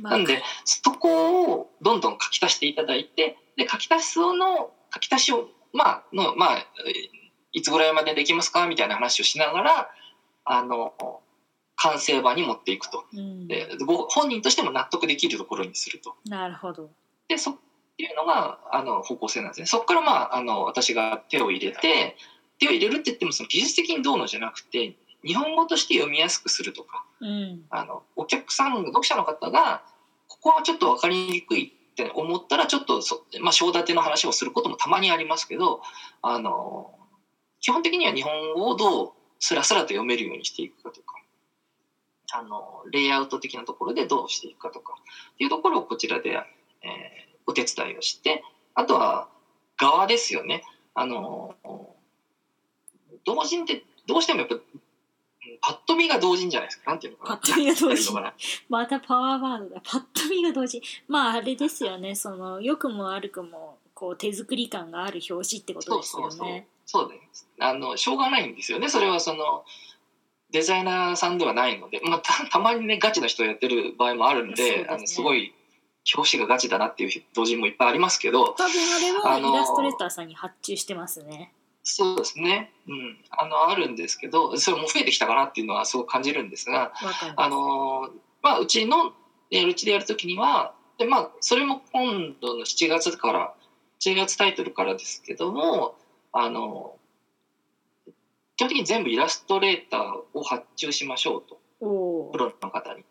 [0.00, 0.12] まあ。
[0.14, 7.18] なんでそこをどんどん書き足していただいてで書き足すの書き足しをまあのまあえー
[7.52, 9.90] いつぐらいまでできますかみたいな話をしながら
[10.44, 10.92] あの
[11.76, 13.04] 完成版に持っていくと。
[13.14, 13.48] うん。
[13.48, 16.14] でご本人としても納得できるところにすると。
[16.26, 16.90] なるほど。
[17.28, 17.56] でそっ
[17.96, 19.66] ていうのがあの方向性なんですね。
[19.66, 22.16] そこからまああの私が手を入れて
[22.58, 27.62] 手を入れるって言ってもその技術的にどうのじゃなくて日本語として読みやすくするとかうん。
[27.70, 29.82] あのお客さん読者の方が
[30.28, 35.80] ここはちょっと分かりにくいって思ったらちょっとそ、まあ、章立ての話をすることもたまにありますけど
[36.22, 36.94] あの
[37.60, 41.16] 基本的には日本語をどうスラスラと読めるようにしていくかとか
[42.32, 44.94] あのレイアウト的なところでどうしていくかとか
[45.34, 46.38] っていうところをこちらで、
[46.88, 47.18] えー
[47.48, 49.26] お手伝いをしてあとは
[49.78, 50.62] 側ですよね。
[50.94, 51.54] あの
[53.24, 54.56] 同人ってどうしてもやっぱ
[55.62, 56.90] パッと見が同人じゃないですか。
[56.90, 57.36] なんていうのかな。
[57.38, 58.32] パッと見が同人。
[58.68, 59.80] またパワーワードだ。
[59.82, 62.14] パッと見が同時まああれですよね。
[62.14, 66.30] その良くも悪くもこう手作り感がある表紙ってことですよね。
[66.30, 66.64] そうそうそう。
[66.84, 68.88] そうですあのしょうがないんですよね。
[68.88, 69.64] それはその
[70.50, 74.86] デザイナーさんではないので、まあ、たたまにねガチの人やってる場合もあるんでですね。
[74.88, 75.54] あのすごい
[76.14, 81.52] 表紙がガチだなっていう同人もいっぱいありますけど多分あれはイラストレーターさんに発注してますね。
[81.82, 86.92] そうですね、うん、あのあるんですけどそれも増えてきたかなっていうのはすごく感じるんですが
[87.36, 88.10] あの
[88.42, 89.12] まあうちの
[89.50, 93.54] えーうちでやるときにはで、まあ、それも今度の7月から
[94.00, 95.94] 7月タイトルからですけども
[96.32, 96.96] あの
[98.56, 100.02] 基本的に全部イラストレーター
[100.34, 101.60] を発注しましょうと。
[101.80, 103.04] プロの方に。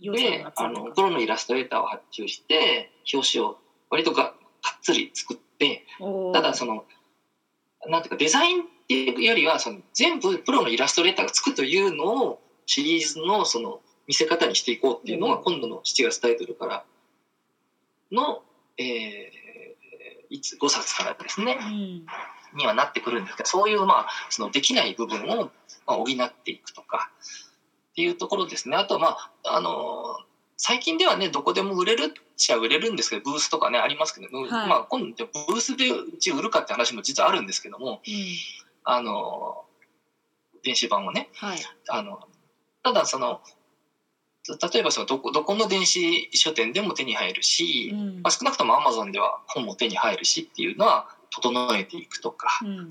[0.00, 3.58] であのプロのイラストレーターを発注して表紙を
[3.90, 4.26] 割とが
[4.62, 5.84] かっつり作って
[6.32, 6.84] ただその
[7.86, 15.42] なんていうかデザインっていうよりはその全部プロのイラストレーターが作るというのをシリーズのその見せ方にしていこうっていうのがうん。
[15.42, 16.84] 今度の7月タイトルから
[18.12, 18.42] の、
[18.78, 19.48] えー
[20.30, 21.58] いつ5冊からですね。
[21.58, 22.06] うん。
[22.54, 25.50] にはなってくるんですけどそういうまあそのできない部分を
[25.86, 27.10] まあ補っていくとか
[27.98, 28.76] っていうところですね。
[28.76, 30.16] あとはまああの
[30.56, 34.68] 最近ではねどこでも売れるっちゃ売れるんですけどブースとかねありますけど、はい。
[34.68, 38.14] まあ、今度ブースでうち売るかって話も実はあるんですけどもうん。
[38.84, 39.64] あの
[40.62, 41.58] 電子版をねはい。
[41.88, 42.20] あの
[42.84, 43.40] ただその
[44.72, 48.22] 例えばそのどこどこの電子書店でも手に入るし、うん。
[48.22, 52.88] まあ、少なくともアマゾンでは本も手に入るしっていうのは整えていくとか、うん。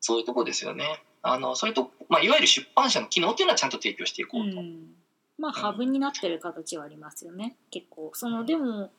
[0.00, 1.04] そういうところですよね。
[1.32, 4.60] あのそれと、まあ、いわゆる出版社の機能っていうのはちゃんと提供していこうと。
[4.60, 4.94] うん。
[5.38, 7.56] まあハブになってる形はありますよね。
[7.70, 8.10] 結構。
[8.14, 8.90] そのでも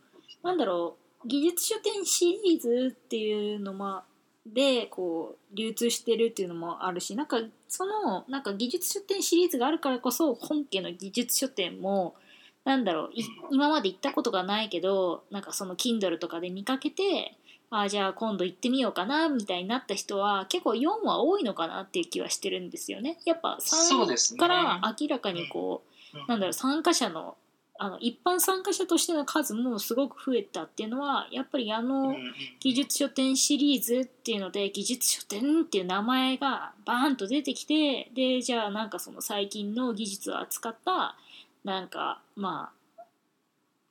[0.44, 4.04] なんだろう技術書店シリーズっていうのも
[4.46, 12.16] でこう流通してるっていうのもあるしなんかそのなんか技術書店シリーズがあるからこそ本家の技術書店も
[12.64, 17.38] なんだろうい今まで行ったことがないけどなんかその Kindle とかで見かけて
[17.72, 23.20] あじゃあ今度行ってみようかなみたいになった人は結構4は多いのかなっていう気はしてるんですよね。
[23.26, 24.40] やっぱ3そうですね。
[24.40, 26.28] から明らかにこう、うん。
[26.28, 27.38] なんだろう参加者の
[27.82, 32.14] あの一般参加者としての数もすごく増えたっていうのはやっぱりあの、
[32.60, 41.16] 技術書店シリーズっていうので技術書店っていう名前がバーンと出てきてでじゃあなんかその最近の技術を扱った
[41.64, 43.04] なんかまあ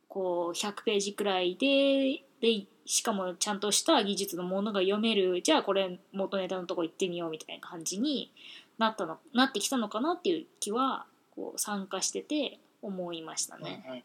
[0.07, 8.33] こう100ページくらいででしかもちゃんとした技術のものが読めるじゃあこれ元ネタのとこ行ってみようみたいな感じに
[8.79, 11.05] なったのなってきたのかなっていう気は
[11.37, 13.85] こう参加してて思いましたね。
[13.87, 14.03] うんうん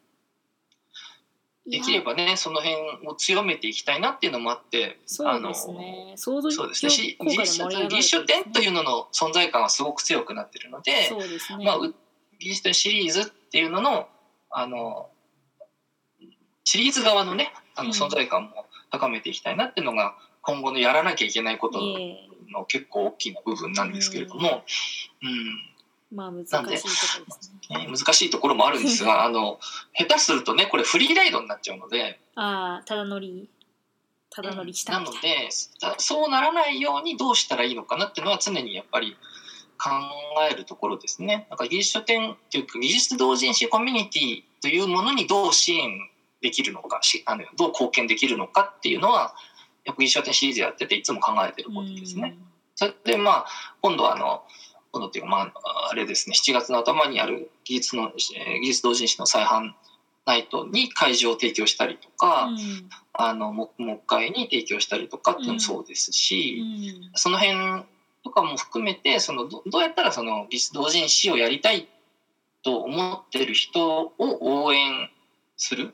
[1.66, 6.14] できればねその辺を強めていきたいなっていうのもあってそうですね。
[6.18, 11.64] 想像そうですねし効果で技術盛り上がる技術書店というのの存在感はすごく強くなってるので、そうですね。
[11.64, 11.96] まあ、う
[12.38, 14.10] 技術シリーズっていうのの
[14.52, 15.10] あの
[16.66, 21.80] シリーズ側のねあうんの存在感も高めていきたいなっていうのが今後のやらなきゃいけないこと
[22.52, 24.64] の結構大きな部分なんですけれども、
[25.24, 26.16] うん。
[26.16, 27.78] まあ難しいところですね。
[27.86, 29.60] ね難しいところもあるんですがあの
[29.98, 32.20] 下手するとねこれフリーライドになっちゃうので。
[32.36, 33.50] ああ、ただ乗り、
[34.30, 39.16] ただ乗りしたなみたいのでさそうならないようにどうしたらいいのかなっていうのは常にやっぱり
[39.80, 39.90] 考
[40.52, 41.48] えるところですね。
[41.50, 46.10] なんか技術書店っていうか技術同人誌コミュニティというものにどう支援
[46.44, 49.34] できるのかしあのどう貢献できるのかっていうのは
[49.86, 52.38] やっぱ技術書店シリーズやってていつも考えてることですね。
[52.76, 53.46] それでまあ
[53.82, 54.44] 今度はあの
[54.92, 59.72] 今度っていうかまああれですね7月の頭にある技術のえー技術同人誌の再販
[60.26, 62.90] ナイトに会場を提供したりとか、うん。
[63.16, 66.64] あのも木会に提供したりとかっていうのもそうですうし、
[67.14, 67.18] ん。
[67.18, 67.84] その辺
[68.24, 71.88] とかも含めてそのどどうやったらその技術同人誌をやりたい
[72.64, 75.10] と思ってる人を応援
[75.58, 75.94] するうん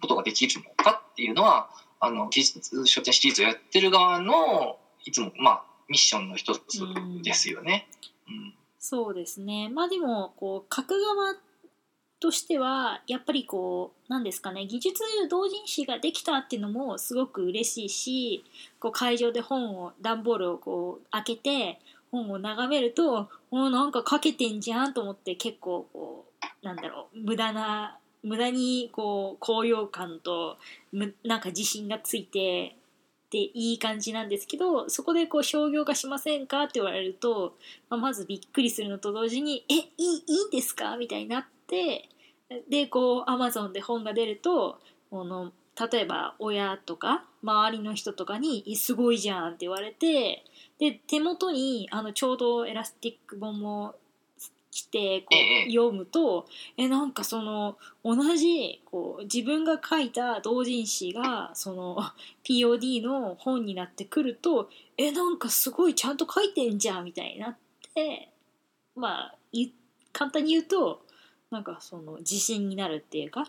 [0.00, 6.80] ことができるのかっていうのはあの技術書店シリーズをやってる側のいつもまあミッションの一つ
[7.22, 7.88] ですよね。
[8.28, 9.68] うんそうですね。
[9.68, 11.36] まあでも、こう、書く側
[12.18, 18.44] としては、やっぱりこう、なんですかね、技術同人誌ができたっていうのもすごく嬉しいし、
[18.80, 21.78] こう会場で本を、段ボールをこう開けて、
[22.10, 26.26] 本を眺めると、おなんか書けてんじゃんと思って結構こ
[26.62, 30.58] う、なんだろう、無駄な、無駄にこう、高揚感と、
[30.92, 32.76] むなんか自信がついて、
[33.32, 37.56] でいい感じなんですけどそこでこう商業化しませんかって言われると、
[37.88, 42.10] まあ、まずびっくりするのと同時に「えいいいいんですか?」みたいになって
[42.68, 44.78] でこうアマゾンで本が出ると
[45.10, 45.50] この
[45.90, 50.44] 例えば親とか周りの人とかに「すごいじゃん」って言われて
[50.78, 53.94] で手元にあのちょうどエラスティック本も
[54.72, 55.66] 来てこええ。
[55.66, 56.46] う読むと
[56.78, 61.98] えなんかその同じこう自分が書いた同人誌がその
[62.42, 67.56] POD の本になってくるとえなんかすごいちゃんと書いてんじゃんみたいになっ
[67.94, 68.30] て
[68.96, 69.68] まあい
[70.12, 71.02] 簡単に言うと
[71.50, 73.44] なんかその自信になるっていうか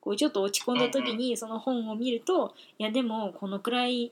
[0.00, 4.10] こうちょっと落ち込んだ時にその本を見るといやでもこのくらい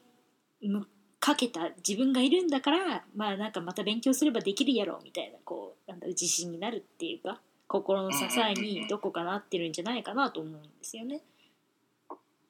[0.63, 0.87] む
[1.21, 11.21] かけた自分がいるんだからまあなんかまた勉強すればできるやろみたいなこうなんだ自信になるっていうか心の支えにどこかなってるんじゃないかなと思うんですよね。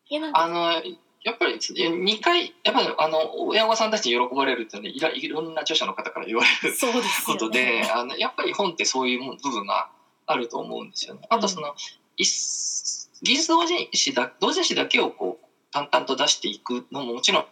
[0.08, 0.82] いやなんかあの
[1.22, 7.90] やっぱり2回やっぱりあの親御さんたちに喜ばれるってねいろいろんな著者の方から言われるそうですよことで、ね。
[7.92, 9.90] あのやっぱり本ってそういう部分が
[10.26, 11.26] あると思うんですよね。
[11.28, 11.74] あとその、
[12.16, 17.44] 一技術同人誌だ同人誌だけをこう淡々と出していくのももちろん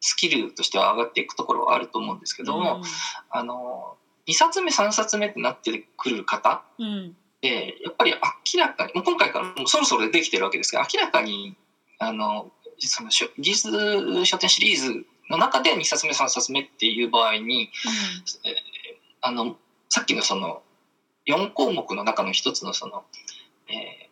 [0.00, 2.82] スキルとしては上がっていくところはあると思うんですけども、
[3.30, 3.96] あの
[4.26, 8.12] 2冊目3冊目ってなってくる方うん、うんでやっぱり
[8.54, 11.56] 明らかにもう今回からもうそろそろできてるわけですが明らかに
[11.98, 17.70] あのその書技術書店シリーズの中で2冊目3冊目っていう場合に
[19.22, 19.56] あの
[19.88, 20.62] さっきのその
[21.26, 23.04] 4項目の中の一つのその、
[23.68, 24.10] えー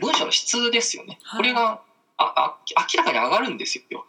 [0.00, 1.40] 文章の質ですよね、はい。
[1.40, 1.82] これが
[2.18, 2.58] ああ
[2.94, 4.04] 明らかに上がるんですよ。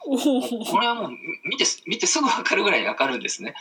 [0.71, 1.11] これはもう
[1.45, 3.55] 見て見てすぐ分かるぐらい分かるんですね。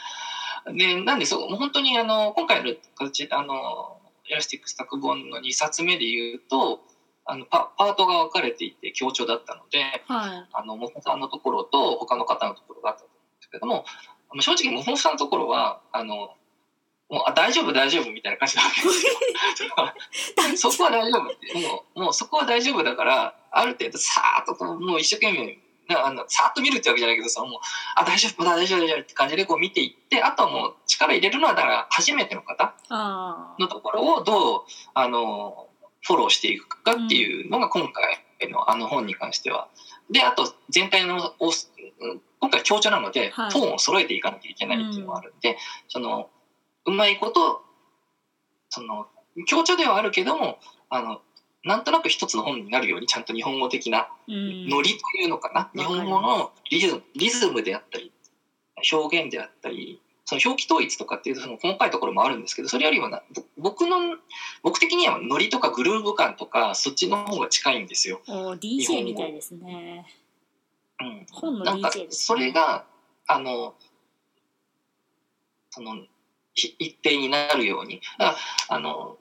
[0.72, 6.80] でなんでそうもう本当にあの今回の形あの Elastic Stack 本の2冊目で言うと
[7.24, 13.84] あのパパートが分かれていて共著だったのではいあのモフさんのところと他の方のところがあったと思うんですけども
[14.40, 16.30] 正直モフさんのところはあの
[17.08, 19.12] もうあ大丈夫大丈夫みたいな感じなわけですよ。
[20.72, 27.60] そこは大丈夫ってもうもうそこは大丈夫だからある程度さーっとこうもう一生懸命なあのさーっと見るってわけじゃないけどそのもう
[27.94, 34.62] あ大丈夫大丈夫大丈夫って感じでこう見ていってあとはもう力入れるのはだから初めての方あのところをどう
[34.94, 35.68] あの
[36.02, 39.68] フォローしていくかっていうのが今回のあの本に関しては。
[40.10, 41.34] であと全体の
[42.40, 45.56] 今回強調なので、はいトーンを揃えていかなきゃいけないっていうのがあるんで、
[45.88, 46.30] その
[46.86, 47.62] うまいこと
[48.70, 49.06] その
[49.46, 50.58] 強調ではあるけども
[50.88, 51.20] あの
[51.64, 58.12] なんとなく一つの本になるようにちゃんと日本語的なうんノリというのかな、日本語のリズムリズムであったり
[58.92, 64.16] 表現であったりその表記統一とかっていうその細かいところもあるんですけどそれよりもなぼ僕の
[64.62, 68.20] 僕的にはノリとかグルーヴ感とかそっちの方が近いんですよ。
[68.28, 70.06] お DJ みたいですね。
[71.00, 72.08] うん、本のなんか DJ です、ね。
[72.10, 72.84] それが
[73.28, 73.74] あの
[75.70, 76.08] そのひ
[76.56, 78.00] 一定になるように。
[78.18, 78.36] だか
[78.68, 79.18] らあの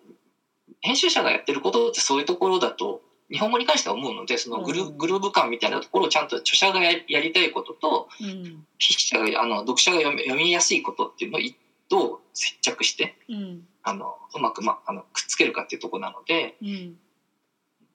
[0.81, 4.97] 編集者がやってることってそういうところだと日本語に関しては思うのでそのグル,、うん。
[4.97, 8.65] グルーヴ感みたいなところをちゃんと著者がややりたいこととうん。
[8.79, 11.57] 筆者があの読者が読み読みやすいことっていうのを一
[11.87, 13.67] どう接着してうん。
[13.83, 16.97] あのうまく、ま、あのくっつけるかっていうところなのでうん。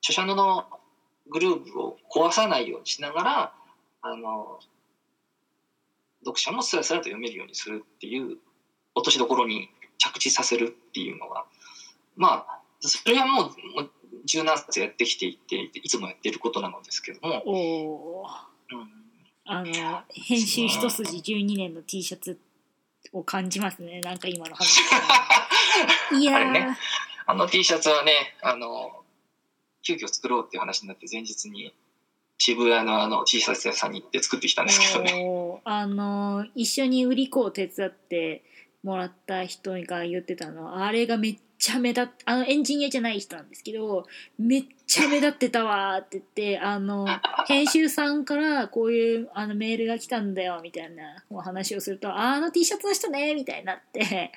[0.02, 0.66] 著者の
[1.30, 3.52] グルーヴを壊さないようにしながら
[4.02, 4.58] あの
[6.20, 8.38] 読者もスラスラと読めるようにするっていう
[8.94, 9.68] 落としどころに
[9.98, 11.44] 着地させるっていうのが
[12.16, 13.50] まあそれはもう
[14.24, 18.26] 柔軟さやってきていていつもやっていることなのですけども、おお
[18.72, 18.88] うん、
[19.46, 22.38] あの編集一筋12年の T シャツ
[23.12, 24.00] を感じますね。
[24.00, 24.80] なんか今の話。
[26.18, 26.78] いやー、あれね。
[27.26, 29.04] あの T シャツはねあの
[29.82, 31.74] 急遽作ろうっていう話になって前日に
[32.38, 35.60] 渋谷のあの T シャツ屋さんに行って作ってきたんですけどね。
[35.64, 38.44] あの一緒に売り子を手伝って
[38.82, 44.06] もらった人が言ってたのあれがめっちゃ目立っあのエンジニアじゃない人なんですけど
[44.38, 47.06] めっちゃ目立ってたわって言ってあの
[47.46, 54.32] 編集さんからこういうあのメールが来たんだよみたいなお話をするとあの T シャツの人ねみたいになって。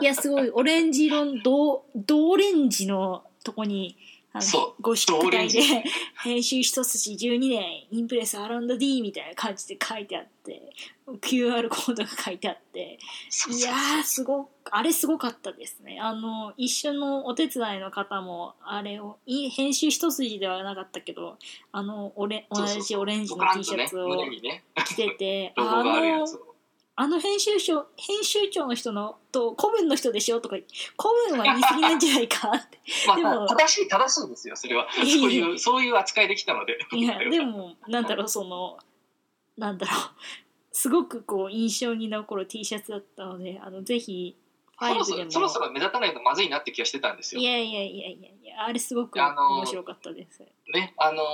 [0.00, 3.98] いやすごいオレンジ色の銅銅オレンジのとこに
[4.36, 5.84] あのそうご宿題銅オレンジで
[6.24, 10.72] 編集一筋12年インプレスアラウンド D みたいな感じで書いてあって
[11.06, 12.98] QR コードが書いてあってい
[13.30, 13.70] そうそう。
[13.70, 16.00] やーすごあれすごかったですね。
[16.00, 21.36] あの一緒のお手伝いの方もあれをい編集一筋ではなかったけど
[21.70, 22.82] あのオレ同そうそう。
[22.82, 24.16] じオレンジの T シャツを
[24.84, 26.53] 着ててロゴがあるやのつを
[26.96, 30.66] あの編集長編集長の人のと古文の人でしょとか古
[31.30, 32.78] 文は言い過ぎなんじゃないかって。
[33.08, 34.88] まあでも正しい正しいんですよそれは。
[34.92, 36.78] そういうそういう扱いできたので。
[36.92, 38.78] いやでもなんだろうその
[39.56, 39.96] なんだろう。
[40.70, 44.36] すごくこう印象に残る T シャツだったのであのぜひ
[44.78, 45.30] そろ5でも。
[45.30, 47.40] そろそろそろ目立たないとまずいなって気がしてたんですよ。
[47.40, 47.44] い。
[47.44, 48.64] やいやいやいやいや。
[48.66, 50.42] あれすごく面白かったです。
[50.72, 51.24] ね、あの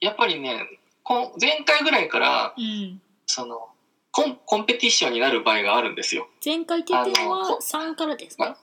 [0.00, 0.60] やっぱりね
[1.04, 3.00] こん前回ぐらいからうん。
[3.26, 3.68] その
[4.16, 6.26] コンコンペティションになる場合があるんですよ。
[6.42, 8.56] 前回って言ってるのはあのこ3からですか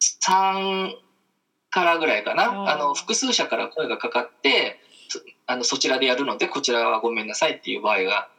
[0.00, 0.94] ？3
[1.70, 2.36] からぐらいかうん。
[2.38, 8.30] なあの複数社から声がかかってそあのそちらでやるのでこちらはごめんなさいっていう場合が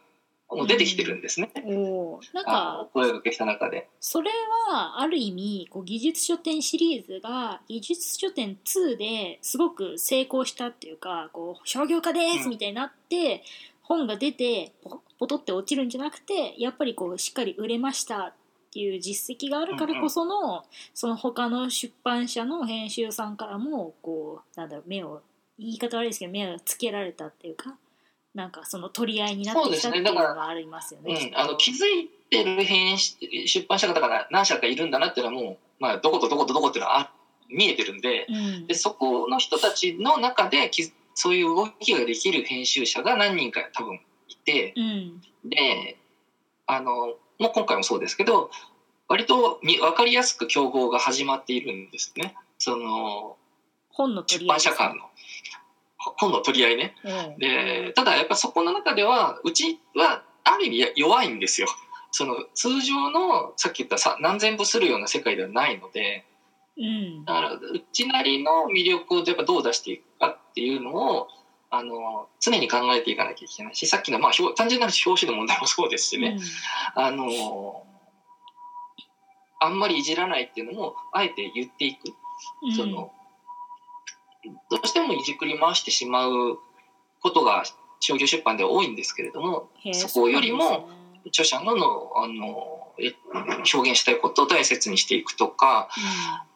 [0.52, 1.70] もう出てきてるんですね、お
[2.16, 2.36] おー。
[2.36, 3.88] なんか声がけした中で。
[4.02, 4.32] それ
[4.68, 12.50] はある意味こう技術書店シリーズが技術書店2ですごく成功したっていうかこう商業化ですうん。
[12.50, 13.44] みたいになって、
[13.90, 18.34] 本が出てポポトって落ちるんじゃなくてやっぱりこうしっかり売れましたっ
[18.72, 20.64] ていう実績があるからこその、
[20.94, 25.24] その他の出版社の編集さんからもこうなんだろう目を
[25.58, 27.76] 言い方悪いですけど目をつけられたっていうか
[28.36, 31.16] なんかその取り合いになってきたっていうのがありますよね。
[31.16, 33.16] きっうん、とあの気づいてる編集
[33.48, 37.12] 出版社方が何社かいるんだなっていうのはもう、まあ、どことどことどこっていうのはあ
[37.50, 38.32] 見えてるんでう
[38.62, 38.68] ん。
[38.68, 44.00] でそこの人たちの中できそういう動きができる編集者が何人か多分
[44.30, 45.98] いてうんで
[46.66, 48.50] あのもう今回もそうですけど
[49.10, 52.36] 割とみ分かりやすく競合が始まっているんですね。
[52.58, 53.36] その
[53.90, 55.04] 本の出版社間の。
[55.98, 56.96] 本の取り合いね。
[57.04, 57.38] うん。
[57.38, 61.68] でただやっぱそこの中ではうちはある意味弱いんですよ。
[62.12, 66.24] その通常のさっき言ったさ何千部するような世界ではないので。
[66.78, 67.26] うん。
[67.26, 67.60] だからう
[67.92, 70.09] ちなりの魅力をやっぱどう出していくか
[70.60, 71.28] っていうのを
[71.72, 76.38] あの常に考えていかなきゃいけないしさっきの、まあ、表単純な表紙の問題もそうですしね、
[76.96, 77.86] あの
[79.62, 82.14] あんまりいじらないっていうのもあえて言っていく。
[82.64, 82.74] うん。
[82.74, 83.12] その
[84.70, 86.60] どうしてもいじくり回してしまう
[87.22, 87.64] ことが
[88.00, 90.90] 商業出版では多いんですけれどもそこよりも
[91.28, 93.14] 著者ののあのえ
[93.74, 95.90] 表現したいことを大切にしていくとか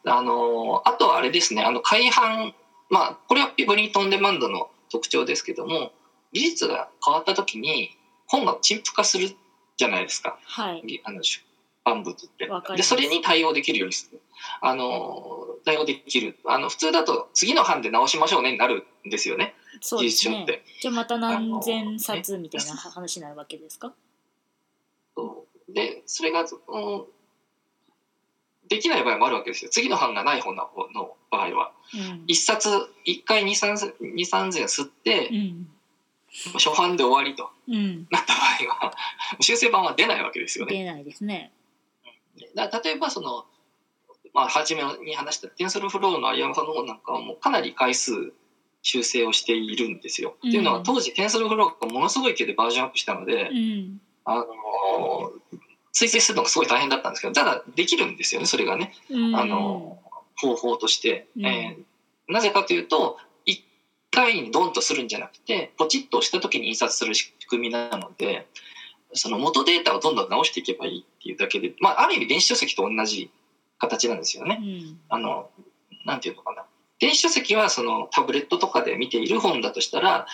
[0.06, 2.54] あのあとはあれですねあの改版
[2.90, 5.92] まあこれはブリートンデマンドの特徴ですけども
[6.32, 9.30] 技術が変わった時に本が陳腐化する
[9.76, 10.38] じゃないですか。
[10.44, 11.00] はい。
[11.04, 11.44] あの出
[11.84, 12.48] 版物って。
[12.76, 14.20] でそれに対応できるようにする。
[14.60, 16.38] あの対応できる。
[16.46, 19.54] あの普通だと次の版で直しましょうねになるんですよね。
[19.80, 20.44] そうですね。
[20.44, 20.64] って。
[20.80, 23.92] じゃあまた何千冊みたいな話になるわけですか？
[25.68, 27.04] でそれが、うん、
[28.68, 29.70] できない場合もあるわけですよ。
[29.70, 31.72] 次の版がない本のの場合は。
[31.94, 32.24] うん。
[32.26, 32.68] 一冊
[33.04, 35.68] 一回二三千二三千吸ってうん。
[36.54, 37.50] 初版で終わりと。
[37.68, 38.06] うん。
[38.10, 38.40] なった場
[38.80, 38.94] 合は
[39.40, 40.72] 修正版は出ないわけですよね。
[40.72, 41.52] 出ないですね。
[42.54, 43.46] だ例えばその、
[44.32, 48.32] まあ、初めに話したテンソルフローの有山さんの本なんかはもうかなり回数
[48.82, 50.36] 修正をしているんですよ。
[50.42, 50.48] うん。
[50.48, 54.00] っていうのは当時テンソルフローがものすごい勢いでバージョンアップしたので、うん。
[54.24, 55.32] あの
[55.94, 59.36] 追跡するのがすごい大変だったんですけどただできるんですよねそれがね、うん。
[59.36, 59.98] あの
[60.36, 61.46] 方法として、うん。
[61.46, 61.84] えー
[62.28, 63.64] なぜかというと一
[64.10, 68.46] 回にドンとするんじゃなくてポチッと押した時に印刷する仕組みなので
[69.12, 73.30] その元データをどんどん直していけばいいっていうだけで、まあ、ある意味電子書籍と同じ
[73.78, 74.58] 形なんですよね。
[74.60, 74.98] うん。
[75.08, 75.50] あの
[76.04, 76.64] なんていうのかな。
[76.98, 80.26] 電子書籍はそのタブレットとかで見ている本だとしたら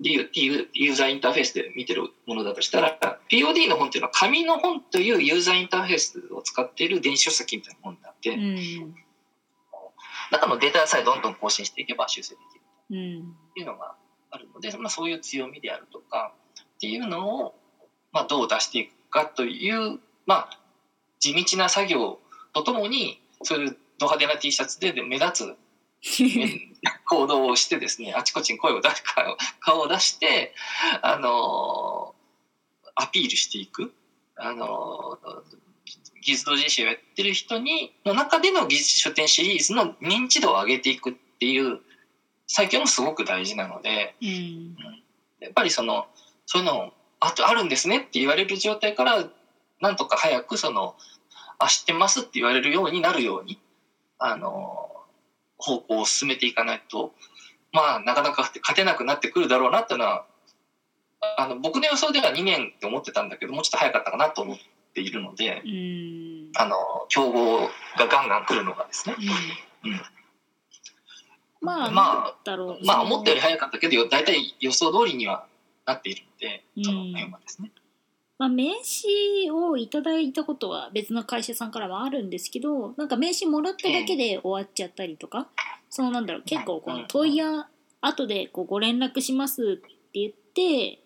[0.00, 0.28] ユー
[0.74, 2.98] ユーザーインターフェースで見てるものだとしたら
[3.30, 8.94] POD の本っていうのは紙の本というユーザーインターフェースを使っている電子書籍みたいな本なんで、うん。
[10.30, 13.34] 中のデータさえどんどん更新していけば修正できるうん。
[13.54, 13.94] というのが
[14.30, 17.54] あるので、まあ、そういう強みであるとかっていうのを、
[18.12, 20.60] まあ、どう出していくかという、まあ、
[21.20, 22.18] 地道な作業
[22.52, 25.56] とともにそういうド派手な T シャツで目立つ
[27.08, 30.54] 行動をしてですねあちこちに声を出す顔顔を出して
[31.02, 32.14] あの
[32.94, 33.94] アピールしていく。
[34.38, 35.18] あの
[36.22, 41.80] 技術同人誌をやってる人にの中での技術書店シリーズの認知度を上げていくっていう
[42.46, 44.76] 最強もすごく大事なのでうん。
[45.40, 46.06] やっぱりその
[46.44, 49.24] そういうのあとあるんですねって言われる状態から
[49.80, 50.96] なんとか早くその
[51.58, 53.58] あ知ってますって言われるようになるように
[54.18, 54.85] あの
[55.58, 57.12] 方向を進めていかないと
[57.72, 60.26] まあなかなか勝てなくなってくるだろうなっていうのは
[61.38, 64.56] あの僕の予想では2年って思ってたんだけどもうちょっと早かったかなと思っ
[64.94, 66.52] ているのでうん。
[66.56, 66.76] あの
[67.08, 67.60] 競合
[67.98, 69.16] がガンガン来るのがですね。
[69.84, 70.00] うん。
[71.60, 72.36] まあ、まあ。
[72.84, 75.46] まあ思ったより早かったけど大体予想通りには
[75.84, 77.72] なっているのでそのうん辺はですね。
[78.38, 85.48] まあ、名刺をいただいたことは別の会社さんからはあるんですけどなんか名刺もらっただけで終わっちゃったりとか、
[85.88, 87.66] そのなんだろう結構この問いや
[88.00, 91.00] 後でこうご連絡しますって言って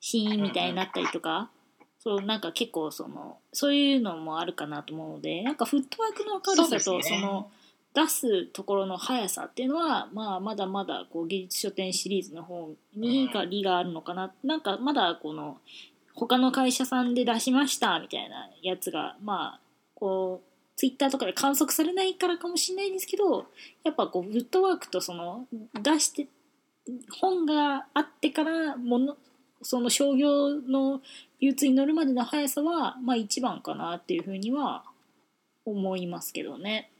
[0.00, 1.50] 死因みたいになったりとか
[1.98, 7.50] そうなんか結構そのそういうのもあるかなと思うのでなんかフットワークの軽さとそ,、の
[7.94, 15.58] 出すところの速さっていうのは、まあ、まだまだこう技術書店シリーズの方にが利があるのかな、なんかまだこの
[16.14, 19.60] 他の会社さんで出しましたみたいなやつがまあ
[19.94, 23.46] こうツイッターとかで観測されないからかもしれないんですけど
[23.84, 25.46] やっぱこうフットワークとその
[25.80, 26.28] 出して
[27.20, 29.16] 本があってからもの
[29.62, 31.00] その商業の
[31.40, 34.84] 流通に乗るまでの速さはまあ一番かなっていうふうには
[35.64, 36.90] 思いますけどね。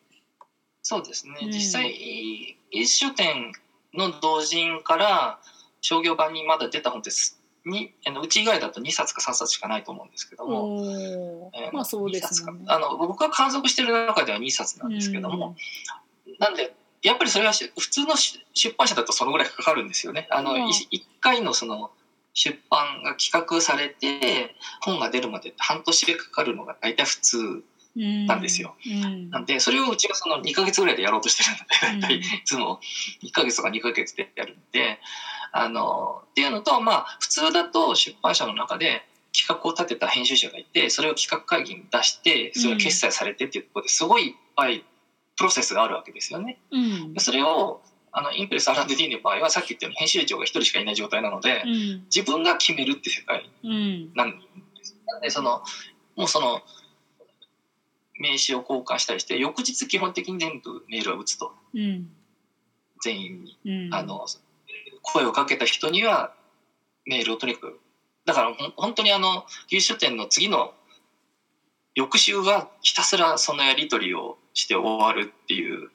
[0.83, 1.93] そうですね、うん実際
[2.71, 3.53] 技術書店
[3.95, 5.39] の同人から
[5.81, 12.53] 商業版にまだ出た本ですにあのうち以外だと2冊か3冊しかないと思うんですけども、おえーまあそうで2冊か。
[12.53, 12.65] すね。
[12.69, 15.57] あの僕が観測してる中では2冊なんですけども、
[16.39, 20.27] なんでやっぱりそれはし普通のし出版社だとそのぐらいかかるんですよね。
[20.31, 20.69] あの、うん。
[20.69, 21.91] い一回のその
[22.33, 27.65] 出版が企画されて本が出るまで半年でかかるのが大体普通
[27.97, 28.75] うんなんですよ。
[28.87, 29.31] うん。
[29.31, 32.81] なんでそれをうちはその2ヶ月ぐらいでやろうとしてるので大体うんいつも。
[33.23, 34.99] 1ヶ月とか2ヶ月でやるんで
[35.57, 39.03] あのっていうのとまあ普通だと出版社の中で
[39.33, 44.85] 企画を立てた編集者がいてそれを企画会議に出してそれが決裁されてっていうところですごいいっぱい
[45.37, 46.59] プロセスがあるわけですよね。
[46.73, 47.15] うん。
[47.15, 47.81] でそれを
[48.11, 52.05] あのインプレス R&D の場合はさっき言ったように編集長が1人しかいない状態なのでうん。
[52.13, 54.13] 自分が決めるって世界うん。
[54.15, 54.97] なんです。
[55.07, 55.63] なんでその
[56.17, 56.63] もうその
[58.19, 61.53] 名刺を交換したりして翌日基本的に全部メールを打つと。
[61.75, 62.11] うん。
[63.05, 63.95] 全員に、うん。
[63.95, 64.27] あの
[65.05, 66.35] 声をかけた人には
[67.07, 67.79] メールをとにかく
[68.25, 70.73] だから本当にあの技術書店の次の
[71.95, 75.91] 翌週はひたすらそのやり取りをして終わるっていう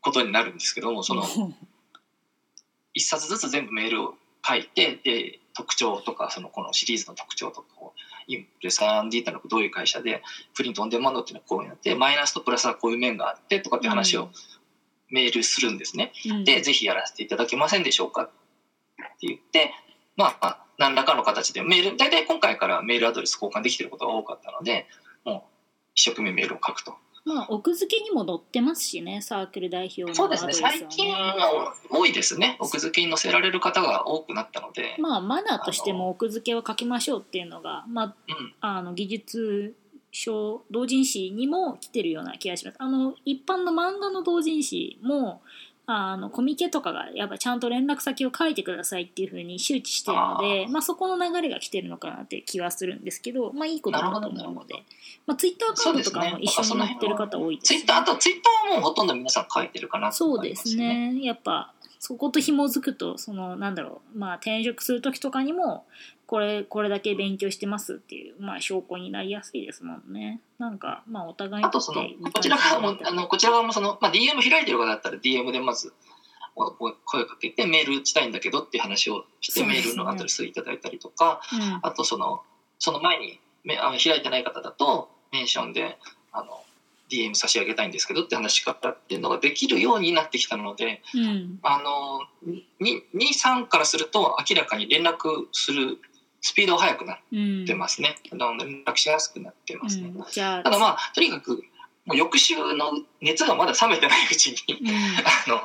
[0.00, 1.24] ことになるんですけどもその
[2.94, 4.14] 一冊ずつ全部メールを
[4.46, 7.94] 書いてで特徴とかそのこのシリーズの特徴とかを
[8.26, 10.22] インプレス R&D ってのはどういう会社で
[10.54, 14.30] プリントオンデマンドっていうのはこういうのでマイナスとプラスはこういう面があってとかって話を
[15.10, 16.12] メールするんですね。
[16.26, 18.30] うんでぜひやらせていただけませんでしょうかっ
[19.18, 19.72] て言って
[20.16, 24.86] まあ何らかの形でメール大体今回からメールアドレス交換できてることが多かったので
[25.24, 25.50] もう
[25.94, 26.94] 一生懸命メールを書くと。
[27.24, 34.94] まあ奥付けにも載ってますしねサークル代表のそうですね最近は多いですね奥付けに載せられる方が多くなったので。
[35.00, 38.12] まあマナーとしても奥付けを書きましょうっていうのが、まうん
[38.60, 39.74] あ、あの技術
[40.12, 42.76] 書同人誌にも来てるような気がします。
[42.78, 45.42] あの一般の漫画の同人誌も
[45.88, 54.74] あのコミケとかがやっぱちゃんと連絡先を書いてくださいっていうふうに周知してるのであまあ、そこの流れが来てるのかなって気はするんですけど、まあ、いいことだと思うので、
[55.26, 61.20] まあ、ツイッターアカウントとかも一緒に載ってる方多いですツイッターあとツイッターはもうほとんど皆さん書いてるかなとそうですね。
[61.22, 64.18] やっぱそこと紐づくとそのなんだろう。
[64.18, 65.86] まあ転職する時とかにも
[66.26, 70.40] これこれだけ勉強してますっていう、まあ、証拠になりやすいですもんね。
[70.58, 71.94] なんかまあお互いにあとこ
[72.40, 75.92] ちら側もあのこちら側もその、まあ、DM 開いてる方だったら DM でまず
[76.56, 81.80] 声かけてメール打ちたいんだけどっていう話をしてメールのアドレスいただいたりとかうん。
[81.82, 82.42] あとその
[82.78, 85.96] その前にめあの開いてない方だとメンションで
[86.32, 86.62] あの
[87.08, 91.60] DM 差し上げたいんですけどって話し方っていうのができるようになってきたのでうん。
[91.62, 92.20] あの
[92.82, 95.98] 23からすると明らかに連絡する
[96.46, 98.14] スピードが速くなっうんてますね。
[98.30, 100.12] あの連絡しやすくなってますね。
[100.14, 100.24] うん。
[100.30, 101.64] じゃあただまあとにかく
[102.04, 104.78] もう翌週の熱がまだ冷めてないうちに
[105.46, 105.60] あの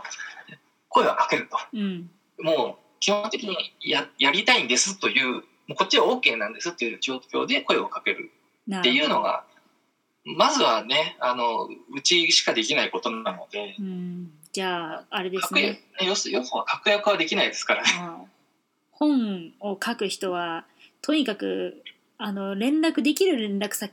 [0.90, 1.58] 声はかけると。
[1.74, 1.82] うん。
[1.82, 2.12] うん
[2.44, 8.32] もう基本的にややりたいんですというもうこっちは OK なんですっていう状況で声をかける
[8.80, 9.44] っていうのが
[10.24, 14.32] まずはねあのうちしかできないことなのでうん。
[14.52, 15.62] じゃああれですね。
[15.62, 18.28] ね要す要は確約はできないですからね。
[18.92, 20.66] 本を書く人は
[21.02, 21.84] とにかく
[22.18, 23.92] あの連絡できる連絡先